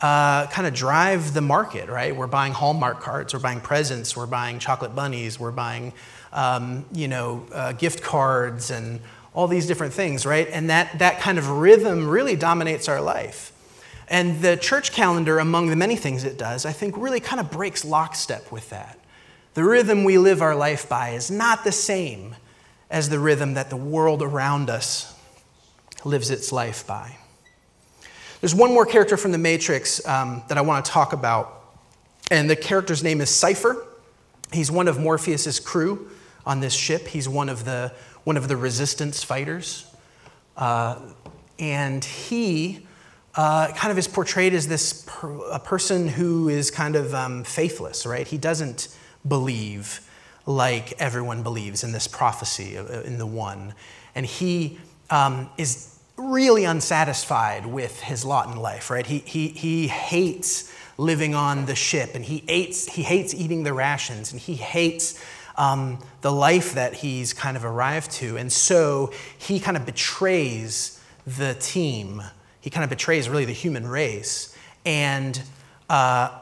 uh, 0.00 0.48
kind 0.48 0.66
of 0.66 0.74
drive 0.74 1.32
the 1.32 1.42
market, 1.42 1.88
right? 1.88 2.16
We're 2.16 2.26
buying 2.26 2.52
Hallmark 2.52 2.98
cards, 2.98 3.32
we're 3.32 3.38
buying 3.38 3.60
presents, 3.60 4.16
we're 4.16 4.26
buying 4.26 4.58
chocolate 4.58 4.96
bunnies, 4.96 5.38
we're 5.38 5.52
buying, 5.52 5.92
um, 6.32 6.86
you 6.90 7.06
know, 7.06 7.46
uh, 7.52 7.70
gift 7.70 8.02
cards 8.02 8.72
and 8.72 8.98
all 9.32 9.46
these 9.46 9.68
different 9.68 9.94
things, 9.94 10.26
right? 10.26 10.48
And 10.50 10.70
that, 10.70 10.98
that 10.98 11.20
kind 11.20 11.38
of 11.38 11.48
rhythm 11.48 12.08
really 12.08 12.34
dominates 12.34 12.88
our 12.88 13.00
life. 13.00 13.52
And 14.08 14.40
the 14.40 14.56
church 14.56 14.92
calendar, 14.92 15.38
among 15.38 15.68
the 15.68 15.76
many 15.76 15.96
things 15.96 16.24
it 16.24 16.38
does, 16.38 16.64
I 16.64 16.72
think 16.72 16.96
really 16.96 17.20
kind 17.20 17.40
of 17.40 17.50
breaks 17.50 17.84
lockstep 17.84 18.52
with 18.52 18.70
that. 18.70 18.98
The 19.54 19.64
rhythm 19.64 20.04
we 20.04 20.18
live 20.18 20.42
our 20.42 20.54
life 20.54 20.88
by 20.88 21.10
is 21.10 21.30
not 21.30 21.64
the 21.64 21.72
same 21.72 22.36
as 22.90 23.08
the 23.08 23.18
rhythm 23.18 23.54
that 23.54 23.70
the 23.70 23.76
world 23.76 24.22
around 24.22 24.70
us 24.70 25.12
lives 26.04 26.30
its 26.30 26.52
life 26.52 26.86
by. 26.86 27.16
There's 28.40 28.54
one 28.54 28.72
more 28.72 28.86
character 28.86 29.16
from 29.16 29.32
The 29.32 29.38
Matrix 29.38 30.06
um, 30.06 30.42
that 30.48 30.58
I 30.58 30.60
want 30.60 30.84
to 30.84 30.90
talk 30.90 31.12
about, 31.12 31.64
and 32.30 32.48
the 32.48 32.54
character's 32.54 33.02
name 33.02 33.20
is 33.20 33.30
Cypher. 33.30 33.86
He's 34.52 34.70
one 34.70 34.86
of 34.86 35.00
Morpheus's 35.00 35.58
crew 35.58 36.10
on 36.44 36.60
this 36.60 36.74
ship. 36.74 37.08
He's 37.08 37.28
one 37.28 37.48
of 37.48 37.64
the, 37.64 37.92
one 38.24 38.36
of 38.36 38.46
the 38.46 38.56
resistance 38.56 39.24
fighters. 39.24 39.86
Uh, 40.56 41.00
and 41.58 42.04
he 42.04 42.85
uh, 43.36 43.68
kind 43.72 43.92
of 43.92 43.98
is 43.98 44.08
portrayed 44.08 44.54
as 44.54 44.66
this 44.66 45.04
per, 45.06 45.30
a 45.50 45.58
person 45.58 46.08
who 46.08 46.48
is 46.48 46.70
kind 46.70 46.96
of 46.96 47.14
um, 47.14 47.44
faithless, 47.44 48.06
right? 48.06 48.26
He 48.26 48.38
doesn't 48.38 48.88
believe 49.26 50.00
like 50.46 50.94
everyone 51.00 51.42
believes 51.42 51.84
in 51.84 51.92
this 51.92 52.06
prophecy, 52.06 52.78
uh, 52.78 53.02
in 53.02 53.18
the 53.18 53.26
one. 53.26 53.74
And 54.14 54.24
he 54.24 54.78
um, 55.10 55.50
is 55.58 55.98
really 56.16 56.64
unsatisfied 56.64 57.66
with 57.66 58.00
his 58.00 58.24
lot 58.24 58.48
in 58.48 58.56
life, 58.56 58.90
right? 58.90 59.06
He, 59.06 59.18
he, 59.18 59.48
he 59.48 59.88
hates 59.88 60.72
living 60.96 61.34
on 61.34 61.66
the 61.66 61.74
ship 61.74 62.12
and 62.14 62.24
he 62.24 62.42
hates, 62.48 62.88
he 62.88 63.02
hates 63.02 63.34
eating 63.34 63.64
the 63.64 63.74
rations 63.74 64.32
and 64.32 64.40
he 64.40 64.54
hates 64.54 65.22
um, 65.58 65.98
the 66.22 66.32
life 66.32 66.74
that 66.74 66.94
he's 66.94 67.32
kind 67.32 67.56
of 67.56 67.64
arrived 67.64 68.10
to. 68.12 68.38
And 68.38 68.50
so 68.50 69.12
he 69.36 69.60
kind 69.60 69.76
of 69.76 69.84
betrays 69.84 71.02
the 71.26 71.54
team. 71.54 72.22
He 72.66 72.70
kind 72.70 72.82
of 72.82 72.90
betrays 72.90 73.28
really 73.28 73.44
the 73.44 73.52
human 73.52 73.86
race. 73.86 74.52
And 74.84 75.40
uh, 75.88 76.36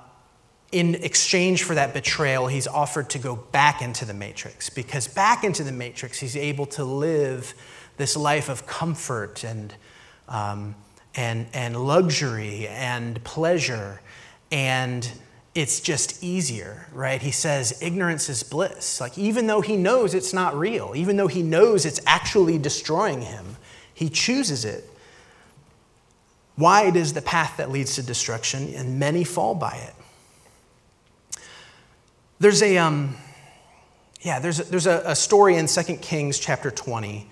in 0.73 0.95
exchange 0.95 1.65
for 1.65 1.75
that 1.75 1.93
betrayal, 1.93 2.47
he's 2.47 2.67
offered 2.67 3.11
to 3.11 3.19
go 3.19 3.37
back 3.37 3.83
into 3.83 4.07
the 4.07 4.15
matrix 4.15 4.71
because 4.71 5.07
back 5.07 5.45
into 5.45 5.63
the 5.63 5.71
matrix, 5.71 6.19
he's 6.19 6.35
able 6.35 6.65
to 6.65 6.83
live 6.83 7.53
this 7.99 8.17
life 8.17 8.49
of 8.49 8.67
comfort 8.67 9.45
and, 9.45 9.75
um, 10.27 10.75
and, 11.15 11.47
and 11.53 11.77
luxury 11.77 12.69
and 12.69 13.23
pleasure. 13.25 14.01
And 14.51 15.07
it's 15.55 15.79
just 15.79 16.25
easier, 16.25 16.87
right? 16.95 17.21
He 17.21 17.33
says 17.33 17.83
ignorance 17.83 18.31
is 18.31 18.43
bliss. 18.43 18.99
Like, 18.99 19.19
even 19.19 19.47
though 19.47 19.61
he 19.61 19.77
knows 19.77 20.15
it's 20.15 20.33
not 20.33 20.57
real, 20.57 20.95
even 20.97 21.19
though 21.19 21.29
he 21.29 21.43
knows 21.43 21.85
it's 21.85 22.01
actually 22.07 22.57
destroying 22.57 23.21
him, 23.21 23.59
he 23.93 24.09
chooses 24.09 24.65
it. 24.65 24.89
Wide 26.57 26.97
is 26.97 27.13
the 27.13 27.23
path 27.23 27.57
that 27.57 27.71
leads 27.71 27.97
to 27.97 28.03
destruction, 28.03 28.73
and 28.75 28.99
many 28.99 29.25
fall 29.25 29.55
by 29.55 29.77
it. 29.77 31.41
There's 32.39 32.63
a, 32.63 32.79
um, 32.79 33.17
yeah, 34.21 34.39
there's 34.39 34.61
a, 34.61 34.65
there's 34.65 34.87
a, 34.87 35.03
a 35.07 35.17
story 35.17 35.57
in 35.57 35.67
2 35.67 35.83
Kings 35.97 36.39
chapter 36.39 36.71
20 36.71 37.31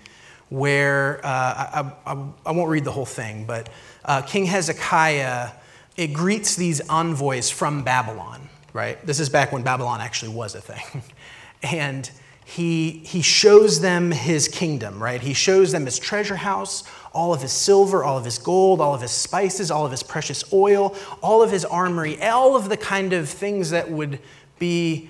where 0.49 1.25
uh, 1.25 1.93
I, 2.05 2.11
I, 2.11 2.25
I, 2.45 2.51
won't 2.51 2.69
read 2.69 2.83
the 2.83 2.91
whole 2.91 3.05
thing, 3.05 3.45
but 3.45 3.69
uh, 4.05 4.21
King 4.21 4.45
Hezekiah 4.45 5.49
it 5.95 6.07
greets 6.07 6.55
these 6.55 6.81
envoys 6.89 7.49
from 7.49 7.83
Babylon, 7.83 8.49
right? 8.73 9.03
This 9.05 9.19
is 9.19 9.29
back 9.29 9.51
when 9.51 9.63
Babylon 9.63 10.01
actually 10.01 10.33
was 10.33 10.55
a 10.55 10.61
thing. 10.61 11.03
and 11.63 12.09
he, 12.45 13.01
he 13.05 13.21
shows 13.21 13.81
them 13.81 14.11
his 14.11 14.47
kingdom, 14.47 15.01
right? 15.01 15.21
He 15.21 15.33
shows 15.33 15.71
them 15.71 15.85
his 15.85 15.97
treasure 15.99 16.35
house, 16.35 16.83
all 17.13 17.33
of 17.33 17.41
his 17.41 17.51
silver, 17.51 18.03
all 18.03 18.17
of 18.17 18.25
his 18.25 18.37
gold, 18.37 18.81
all 18.81 18.93
of 18.93 19.01
his 19.01 19.11
spices, 19.11 19.71
all 19.71 19.85
of 19.85 19.91
his 19.91 20.03
precious 20.03 20.51
oil, 20.51 20.95
all 21.21 21.41
of 21.41 21.51
his 21.51 21.63
armory, 21.65 22.21
all 22.21 22.55
of 22.55 22.69
the 22.69 22.77
kind 22.77 23.13
of 23.13 23.29
things 23.29 23.69
that 23.69 23.89
would 23.89 24.19
be, 24.59 25.09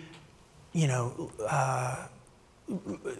you 0.73 0.87
know, 0.87 1.31
uh, 1.47 2.07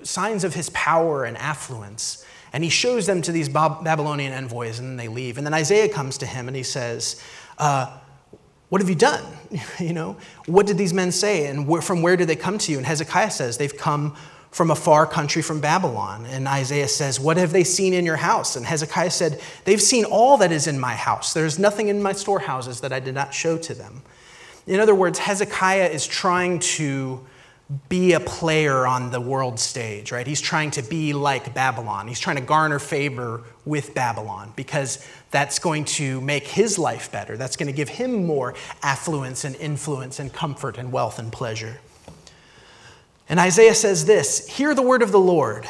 signs 0.04 0.43
of 0.43 0.54
his 0.54 0.69
power 0.71 1.26
and 1.26 1.38
affluence. 1.38 2.26
And 2.52 2.63
he 2.63 2.69
shows 2.69 3.08
them 3.08 3.21
to 3.23 3.32
these 3.32 3.49
Babylonian 3.49 4.32
envoys, 4.32 4.80
and 4.80 4.89
then 4.89 4.97
they 4.97 5.08
leave. 5.08 5.38
And 5.38 5.45
then 5.45 5.54
Isaiah 5.56 5.89
comes 5.89 6.19
to 6.19 6.26
him 6.26 6.47
and 6.47 6.56
he 6.56 6.63
says, 6.63 7.21
uh, 7.58 7.97
What 8.73 8.81
have 8.81 8.89
you 8.89 8.95
done? 8.95 9.23
you 9.79 9.93
know, 9.93 10.17
what 10.47 10.65
did 10.65 10.79
these 10.79 10.95
men 10.95 11.12
say? 11.12 11.45
And 11.45 11.67
where, 11.67 11.79
from 11.79 12.01
where 12.01 12.17
did 12.17 12.27
they 12.27 12.36
come 12.36 12.57
to 12.57 12.71
you? 12.71 12.79
And 12.79 12.88
Hezekiah 12.88 13.29
says, 13.29 13.59
They've 13.59 13.77
come 13.77 14.15
from 14.49 14.71
a 14.71 14.75
far 14.75 15.05
country 15.05 15.43
from 15.43 15.62
Babylon. 15.62 16.25
And 16.25 16.47
Isaiah 16.47 16.88
says, 16.88 17.19
What 17.19 17.38
have 17.38 17.51
they 17.51 17.63
seen 17.63 17.93
in 17.93 18.03
your 18.03 18.15
house? 18.15 18.55
And 18.55 18.65
Hezekiah 18.65 19.12
said, 19.12 19.39
They've 19.65 19.79
seen 19.79 20.05
all 20.05 20.38
that 20.38 20.51
is 20.51 20.65
in 20.65 20.79
my 20.79 20.95
house. 20.95 21.36
There's 21.36 21.59
nothing 21.59 21.89
in 21.89 22.01
my 22.01 22.13
storehouses 22.13 22.81
that 22.81 22.91
I 22.91 22.99
did 22.99 23.13
not 23.13 23.31
show 23.31 23.59
to 23.59 23.75
them. 23.75 24.01
In 24.65 24.79
other 24.79 24.95
words, 24.95 25.19
Hezekiah 25.19 25.89
is 25.89 26.07
trying 26.07 26.57
to 26.57 27.23
be 27.89 28.13
a 28.13 28.19
player 28.19 28.86
on 28.86 29.12
the 29.12 29.21
world 29.21 29.59
stage, 29.59 30.12
right? 30.12 30.25
He's 30.25 30.41
trying 30.41 30.71
to 30.71 30.81
be 30.81 31.13
like 31.13 31.53
Babylon. 31.53 32.07
He's 32.07 32.19
trying 32.19 32.36
to 32.36 32.41
garner 32.41 32.79
favor 32.79 33.43
with 33.65 33.93
Babylon 33.93 34.53
because 34.55 35.05
that's 35.31 35.59
going 35.59 35.86
to 35.86 36.21
make 36.21 36.45
his 36.47 36.77
life 36.77 37.12
better. 37.12 37.38
That's 37.38 37.55
going 37.55 37.67
to 37.67 37.73
give 37.73 37.89
him 37.89 38.25
more 38.25 38.53
affluence 38.81 39.43
and 39.43 39.55
influence 39.55 40.19
and 40.19 40.31
comfort 40.31 40.77
and 40.77 40.91
wealth 40.91 41.19
and 41.19 41.31
pleasure. 41.31 41.79
And 43.29 43.39
Isaiah 43.39 43.75
says 43.75 44.05
this 44.05 44.47
Hear 44.47 44.75
the 44.75 44.81
word 44.81 45.01
of 45.01 45.12
the 45.12 45.19
Lord. 45.19 45.67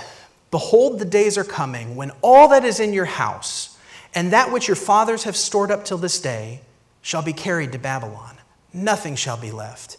Behold, 0.51 0.99
the 0.99 1.05
days 1.05 1.37
are 1.37 1.43
coming 1.43 1.95
when 1.95 2.11
all 2.21 2.47
that 2.49 2.63
is 2.63 2.79
in 2.79 2.93
your 2.93 3.05
house 3.05 3.77
and 4.13 4.33
that 4.33 4.51
which 4.51 4.67
your 4.67 4.75
fathers 4.75 5.23
have 5.23 5.35
stored 5.35 5.71
up 5.71 5.83
till 5.83 5.97
this 5.97 6.19
day 6.21 6.61
shall 7.01 7.23
be 7.23 7.33
carried 7.33 7.71
to 7.71 7.79
Babylon 7.79 8.37
nothing 8.73 9.15
shall 9.15 9.37
be 9.37 9.51
left. 9.51 9.97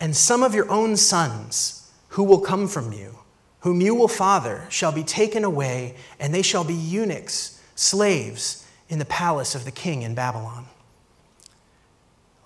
And 0.00 0.16
some 0.16 0.42
of 0.42 0.54
your 0.54 0.70
own 0.70 0.96
sons 0.96 1.90
who 2.10 2.24
will 2.24 2.40
come 2.40 2.68
from 2.68 2.92
you, 2.92 3.18
whom 3.60 3.80
you 3.80 3.94
will 3.94 4.08
father, 4.08 4.66
shall 4.70 4.92
be 4.92 5.02
taken 5.02 5.44
away, 5.44 5.96
and 6.20 6.32
they 6.32 6.42
shall 6.42 6.64
be 6.64 6.74
eunuchs, 6.74 7.60
slaves, 7.74 8.64
in 8.88 8.98
the 8.98 9.04
palace 9.04 9.54
of 9.54 9.64
the 9.64 9.70
king 9.70 10.02
in 10.02 10.14
Babylon. 10.14 10.66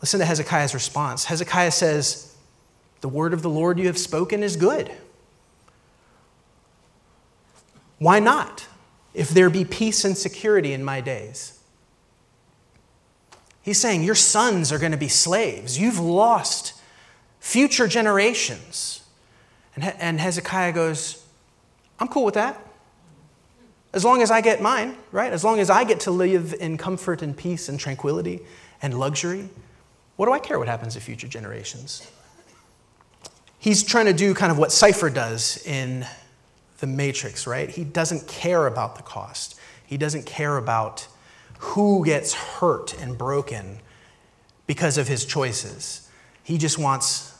Listen 0.01 0.19
to 0.19 0.27
Hezekiah's 0.27 0.75
response. 0.75 1.27
Hezekiah 1.27 1.71
says, 1.71 2.35
The 3.01 3.09
word 3.09 3.33
of 3.33 3.43
the 3.43 3.51
Lord 3.51 3.79
you 3.79 3.87
have 3.87 3.99
spoken 3.99 4.43
is 4.43 4.57
good. 4.57 4.91
Why 7.99 8.19
not, 8.19 8.67
if 9.15 9.29
there 9.29 9.49
be 9.49 9.65
peace 9.65 10.05
and 10.05 10.19
security 10.19 10.73
in 10.73 10.83
my 10.83 11.01
days? 11.01 11.61
He's 13.63 13.79
saying, 13.79 14.03
Your 14.03 14.17
sons 14.17 14.73
are 14.73 14.79
going 14.79 14.91
to 14.91 14.99
be 14.99 15.09
slaves. 15.09 15.79
You've 15.79 16.01
lost 16.01 16.75
future 17.43 17.89
generations. 17.89 19.05
And, 19.75 19.85
and 19.85 20.21
Hezekiah 20.21 20.73
goes, 20.73 21.27
I'm 21.99 22.07
cool 22.07 22.25
with 22.25 22.35
that. 22.35 22.57
As 23.93 24.05
long 24.05 24.23
as 24.23 24.31
I 24.31 24.41
get 24.41 24.63
mine, 24.63 24.97
right? 25.11 25.33
As 25.33 25.43
long 25.43 25.59
as 25.59 25.69
I 25.69 25.83
get 25.83 26.01
to 26.01 26.13
live 26.13 26.55
in 26.61 26.79
comfort 26.79 27.21
and 27.21 27.37
peace 27.37 27.69
and 27.69 27.81
tranquility 27.81 28.41
and 28.81 28.99
luxury, 28.99 29.51
what 30.17 30.27
do 30.27 30.33
I 30.33 30.39
care 30.39 30.59
what 30.59 30.69
happens 30.69 30.95
to 30.95 31.01
future 31.01 31.27
generations? 31.27 32.09
He's 33.59 33.83
trying 33.83 34.07
to 34.07 34.13
do 34.13 34.35
kind 34.35 34.53
of 34.53 34.57
what 34.57 34.71
Cypher 34.71 35.11
does 35.11 35.61
in 35.67 36.07
The 36.79 36.87
Matrix, 36.87 37.47
right? 37.47 37.69
He 37.69 37.83
doesn't 37.83 38.29
care 38.29 38.69
about 38.69 38.95
the 38.95 39.03
cost, 39.03 39.59
he 39.85 39.97
doesn't 39.97 40.27
care 40.27 40.57
about 40.59 41.09
who 41.59 42.05
gets 42.05 42.35
hurt 42.35 42.99
and 43.01 43.19
broken 43.19 43.81
because 44.69 44.97
of 44.97 45.09
his 45.09 45.25
choices. 45.25 46.02
He 46.43 46.59
just 46.59 46.79
wants 46.79 47.37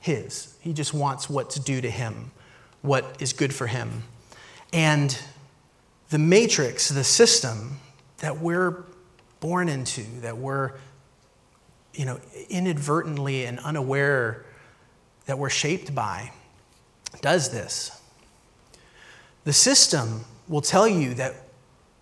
his. 0.00 0.54
He 0.60 0.72
just 0.72 0.94
wants 0.94 1.28
what's 1.28 1.56
due 1.56 1.80
to 1.80 1.90
him, 1.90 2.30
what 2.82 3.16
is 3.20 3.32
good 3.32 3.54
for 3.54 3.66
him. 3.66 4.04
And 4.72 5.18
the 6.10 6.18
matrix, 6.18 6.88
the 6.88 7.04
system 7.04 7.78
that 8.18 8.38
we're 8.38 8.84
born 9.40 9.68
into, 9.68 10.02
that 10.20 10.36
we're 10.36 10.72
you 11.94 12.04
know, 12.04 12.20
inadvertently 12.48 13.44
and 13.44 13.58
unaware 13.60 14.44
that 15.26 15.38
we're 15.38 15.50
shaped 15.50 15.94
by, 15.94 16.30
does 17.20 17.50
this. 17.50 18.00
The 19.44 19.52
system 19.52 20.24
will 20.46 20.60
tell 20.60 20.86
you 20.86 21.14
that 21.14 21.34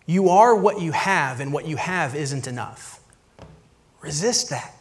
you 0.04 0.28
are 0.28 0.54
what 0.54 0.80
you 0.80 0.92
have, 0.92 1.40
and 1.40 1.52
what 1.52 1.66
you 1.66 1.76
have 1.76 2.14
isn't 2.14 2.46
enough. 2.46 3.00
Resist 4.00 4.50
that. 4.50 4.75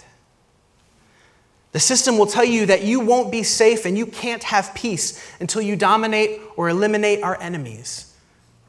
The 1.75 1.81
system 1.81 2.17
will 2.17 2.25
tell 2.25 2.45
you 2.45 2.67
that 2.67 2.83
you 2.83 3.01
won't 3.01 3.33
be 3.33 3.43
safe 3.43 3.83
and 3.83 3.97
you 3.97 4.05
can't 4.05 4.43
have 4.43 4.73
peace 4.73 5.21
until 5.41 5.61
you 5.61 5.75
dominate 5.75 6.39
or 6.55 6.69
eliminate 6.69 7.21
our 7.21 7.38
enemies. 7.41 8.15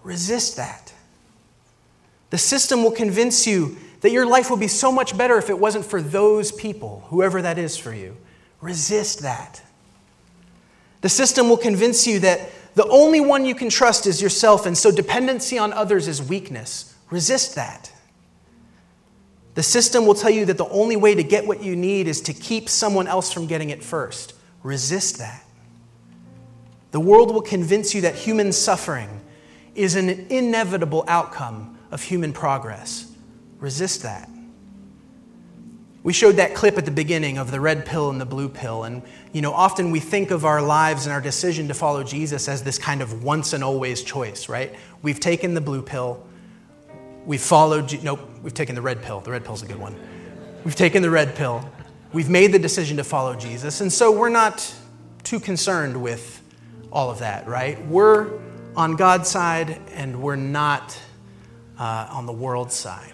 Resist 0.03 0.57
that. 0.57 0.93
The 2.31 2.39
system 2.39 2.83
will 2.83 2.91
convince 2.91 3.47
you 3.47 3.77
that 4.01 4.11
your 4.11 4.27
life 4.27 4.51
will 4.51 4.57
be 4.57 4.67
so 4.67 4.91
much 4.91 5.17
better 5.17 5.39
if 5.39 5.51
it 5.51 5.57
wasn't 5.57 5.85
for 5.85 6.03
those 6.03 6.51
people, 6.51 7.05
whoever 7.07 7.41
that 7.43 7.59
is 7.59 7.77
for 7.77 7.95
you. 7.95 8.17
Resist 8.61 9.21
that. 9.21 9.63
The 11.01 11.09
system 11.09 11.49
will 11.49 11.59
convince 11.59 12.09
you 12.09 12.19
that 12.19 12.51
the 12.75 12.89
only 12.89 13.21
one 13.21 13.47
you 13.47 13.55
can 13.55 13.71
trust 13.71 14.09
is 14.09 14.21
yourself, 14.21 14.67
and 14.67 14.77
so 14.77 14.91
dependency 14.91 15.59
on 15.59 15.73
others 15.73 16.09
is 16.09 16.21
weakness. 16.21 16.97
Resist 17.11 17.55
that. 17.55 17.93
The 19.57 19.63
system 19.63 20.05
will 20.05 20.15
tell 20.15 20.31
you 20.31 20.45
that 20.45 20.59
the 20.59 20.69
only 20.69 20.97
way 20.97 21.15
to 21.15 21.23
get 21.23 21.47
what 21.47 21.63
you 21.63 21.75
need 21.75 22.09
is 22.09 22.21
to 22.23 22.35
keep 22.35 22.69
someone 22.69 23.07
else 23.07 23.33
from 23.33 23.47
getting 23.47 23.71
it 23.71 23.83
first. 23.83 24.35
Resist 24.63 25.17
that. 25.17 25.43
The 26.91 27.01
world 27.01 27.33
will 27.33 27.41
convince 27.41 27.95
you 27.95 28.03
that 28.03 28.15
human 28.15 28.53
suffering 28.53 29.09
is 29.75 29.95
an 29.95 30.11
inevitable 30.29 31.05
outcome 31.09 31.79
of 31.91 32.03
human 32.03 32.35
progress. 32.35 33.11
Resist 33.59 34.03
that. 34.03 34.29
We 36.03 36.13
showed 36.13 36.37
that 36.37 36.55
clip 36.55 36.77
at 36.77 36.85
the 36.85 36.91
beginning 36.91 37.39
of 37.39 37.51
the 37.51 37.59
red 37.59 37.87
pill 37.87 38.11
and 38.11 38.21
the 38.21 38.27
blue 38.27 38.51
pill. 38.51 38.85
And, 38.85 39.01
you 39.33 39.41
know, 39.41 39.53
often 39.53 39.91
we 39.91 40.01
think 40.01 40.31
of 40.31 40.45
our 40.45 40.61
lives 40.61 41.07
and 41.07 41.15
our 41.15 41.23
decision 41.23 41.69
to 41.69 41.75
follow 41.75 42.05
Jesus 42.05 42.47
as 42.47 42.63
this 42.63 42.77
kind 42.77 43.01
of 43.01 43.25
once 43.25 43.55
and 43.55 43.65
always 43.65 44.03
choice, 44.03 44.51
right? 44.51 44.75
We've 45.01 45.19
taken 45.19 45.55
the 45.55 45.63
blue 45.63 45.81
pill. 45.81 46.23
We've 47.27 47.43
followed, 47.43 48.03
nope, 48.05 48.21
we've 48.41 48.55
taken 48.55 48.77
the 48.77 48.83
red 48.83 49.03
pill. 49.03 49.21
The 49.21 49.33
red 49.33 49.45
pill's 49.45 49.63
a 49.63 49.67
good 49.67 49.81
one. 49.81 49.97
We've 50.65 50.77
taken 50.77 51.03
the 51.03 51.11
red 51.11 51.35
pill. 51.35 51.69
We've 52.13 52.31
made 52.31 52.53
the 52.53 52.59
decision 52.59 52.97
to 52.99 53.05
follow 53.05 53.35
Jesus. 53.35 53.81
And 53.81 53.93
so 53.93 54.13
we're 54.13 54.29
not 54.29 54.73
too 55.25 55.41
concerned 55.41 56.01
with 56.01 56.41
all 56.93 57.11
of 57.11 57.19
that, 57.19 57.49
right? 57.49 57.85
We're 57.87 58.39
on 58.77 58.95
God's 58.95 59.29
side 59.29 59.81
and 59.93 60.23
we're 60.23 60.37
not 60.37 60.97
uh, 61.79 62.09
on 62.13 62.27
the 62.27 62.33
world's 62.33 62.75
side. 62.75 63.13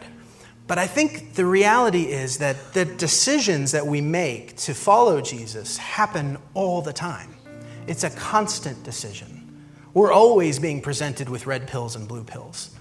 But 0.66 0.78
I 0.78 0.86
think 0.86 1.34
the 1.34 1.46
reality 1.46 2.02
is 2.02 2.36
that 2.38 2.74
the 2.74 2.84
decisions 2.84 3.72
that 3.72 3.86
we 3.86 4.02
make 4.02 4.56
to 4.58 4.74
follow 4.74 5.22
Jesus 5.22 5.78
happen 5.78 6.36
all 6.52 6.82
the 6.82 6.92
time. 6.92 7.34
It's 7.86 8.04
a 8.04 8.10
constant 8.10 8.82
decision. 8.84 9.64
We're 9.94 10.12
always 10.12 10.58
being 10.58 10.82
presented 10.82 11.30
with 11.30 11.46
red 11.46 11.66
pills 11.66 11.96
and 11.96 12.06
blue 12.06 12.24
pills. 12.24 12.76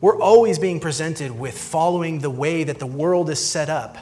We're 0.00 0.20
always 0.20 0.58
being 0.58 0.78
presented 0.78 1.30
with 1.32 1.58
following 1.58 2.20
the 2.20 2.30
way 2.30 2.64
that 2.64 2.78
the 2.78 2.86
world 2.86 3.30
is 3.30 3.44
set 3.44 3.68
up, 3.68 3.96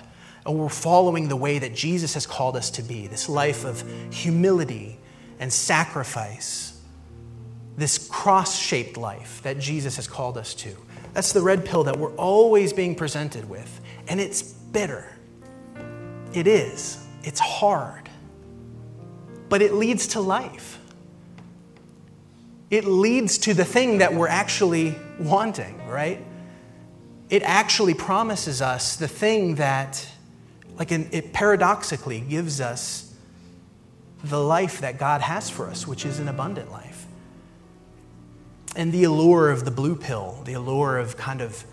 and 0.45 0.59
we're 0.59 0.69
following 0.69 1.29
the 1.29 1.37
way 1.37 1.59
that 1.59 1.75
Jesus 1.75 2.15
has 2.15 2.27
called 2.27 2.57
us 2.57 2.71
to 2.73 2.83
be 2.83 3.07
this 3.07 3.29
life 3.29 3.65
of 3.65 3.83
humility 4.13 4.99
and 5.39 5.53
sacrifice, 5.53 6.81
this 7.77 8.09
cross 8.09 8.59
shaped 8.59 8.97
life 8.97 9.41
that 9.43 9.59
Jesus 9.59 9.97
has 9.97 10.07
called 10.07 10.37
us 10.39 10.55
to. 10.55 10.77
That's 11.15 11.33
the 11.33 11.43
red 11.43 11.65
pill 11.65 11.85
that 11.85 11.97
we're 11.97 12.15
always 12.17 12.75
being 12.75 12.95
presented 12.95 13.49
with. 13.49 13.81
And 14.09 14.21
it's 14.21 14.43
bitter. 14.43 15.11
It 16.35 16.47
is. 16.47 17.07
It's 17.23 17.41
hard. 17.41 18.11
But 19.49 19.63
it 19.63 19.73
leads 19.73 20.09
to 20.09 20.21
life. 20.21 20.79
It 22.71 22.85
leads 22.85 23.39
to 23.39 23.55
the 23.55 23.65
thing 23.65 23.99
that 23.99 24.15
we're 24.15 24.29
actually 24.29 24.97
wanting, 25.19 25.87
right? 25.89 26.25
It 27.31 27.43
actually 27.43 27.95
promises 27.95 28.61
us 28.63 28.97
the 28.97 29.09
thing 29.09 29.57
that, 29.57 30.07
like, 30.79 30.93
it 30.93 31.33
paradoxically 31.33 32.21
gives 32.21 32.61
us 32.61 33.15
the 34.25 34.41
life 34.41 34.81
that 34.81 34.99
God 34.99 35.21
has 35.21 35.49
for 35.49 35.69
us, 35.69 35.87
which 35.87 36.05
is 36.05 36.19
an 36.19 36.29
abundant 36.29 36.71
life 36.73 37.07
and 38.77 38.93
the 38.93 39.05
allure 39.05 39.51
of 39.51 39.65
the 39.65 39.71
blue 39.71 39.97
pill, 39.97 40.41
the 40.45 40.53
allure 40.53 40.99
of 40.99 41.17
kind 41.17 41.41
of 41.41 41.65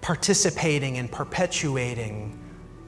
participating 0.00 0.98
and 0.98 1.10
perpetuating 1.10 2.38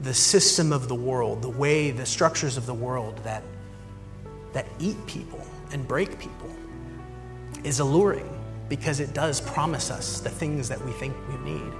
the 0.01 0.13
system 0.13 0.71
of 0.71 0.87
the 0.87 0.95
world, 0.95 1.41
the 1.41 1.49
way, 1.49 1.91
the 1.91 2.05
structures 2.05 2.57
of 2.57 2.65
the 2.65 2.73
world 2.73 3.17
that, 3.23 3.43
that 4.53 4.67
eat 4.79 4.97
people 5.07 5.41
and 5.71 5.87
break 5.87 6.19
people, 6.19 6.48
is 7.63 7.79
alluring 7.79 8.29
because 8.69 8.99
it 8.99 9.13
does 9.13 9.41
promise 9.41 9.89
us 9.89 10.19
the 10.19 10.29
things 10.29 10.69
that 10.69 10.83
we 10.85 10.91
think 10.93 11.15
we 11.27 11.37
need. 11.37 11.71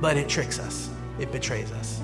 But 0.00 0.16
it 0.16 0.28
tricks 0.28 0.58
us, 0.58 0.90
it 1.18 1.32
betrays 1.32 1.72
us. 1.72 2.00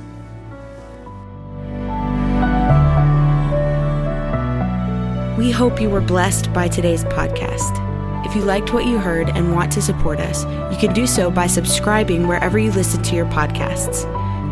We 5.39 5.51
hope 5.51 5.81
you 5.81 5.91
were 5.91 6.01
blessed 6.01 6.53
by 6.53 6.69
today's 6.69 7.05
podcast. 7.05 7.81
If 8.27 8.37
you 8.37 8.43
liked 8.43 8.73
what 8.73 8.87
you 8.87 8.99
heard 8.99 9.29
and 9.31 9.53
want 9.53 9.73
to 9.73 9.83
support 9.83 10.21
us, 10.21 10.45
you 10.73 10.79
can 10.79 10.95
do 10.95 11.07
so 11.07 11.31
by 11.31 11.47
subscribing 11.47 12.29
wherever 12.29 12.59
you 12.59 12.71
listen 12.71 13.03
to 13.03 13.17
your 13.17 13.27
podcasts. 13.27 14.05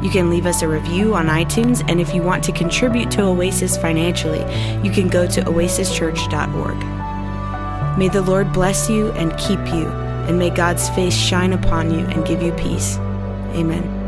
You 0.03 0.11
can 0.11 0.31
leave 0.31 0.47
us 0.47 0.63
a 0.63 0.69
review 0.69 1.15
on 1.15 1.27
iTunes, 1.27 1.85
and 1.89 2.01
if 2.01 2.15
you 2.15 2.23
want 2.23 2.43
to 2.45 2.53
contribute 2.53 3.11
to 3.13 3.23
Oasis 3.23 3.77
financially, 3.77 4.41
you 4.83 4.91
can 4.91 5.09
go 5.09 5.27
to 5.27 5.43
oasischurch.org. 5.43 7.00
May 7.99 8.09
the 8.09 8.23
Lord 8.23 8.53
bless 8.53 8.89
you 8.89 9.09
and 9.13 9.37
keep 9.39 9.59
you, 9.75 9.87
and 10.27 10.39
may 10.39 10.51
God's 10.51 10.89
face 10.91 11.17
shine 11.17 11.53
upon 11.53 11.91
you 11.91 12.07
and 12.07 12.27
give 12.27 12.43
you 12.43 12.53
peace. 12.53 12.97
Amen. 13.55 14.00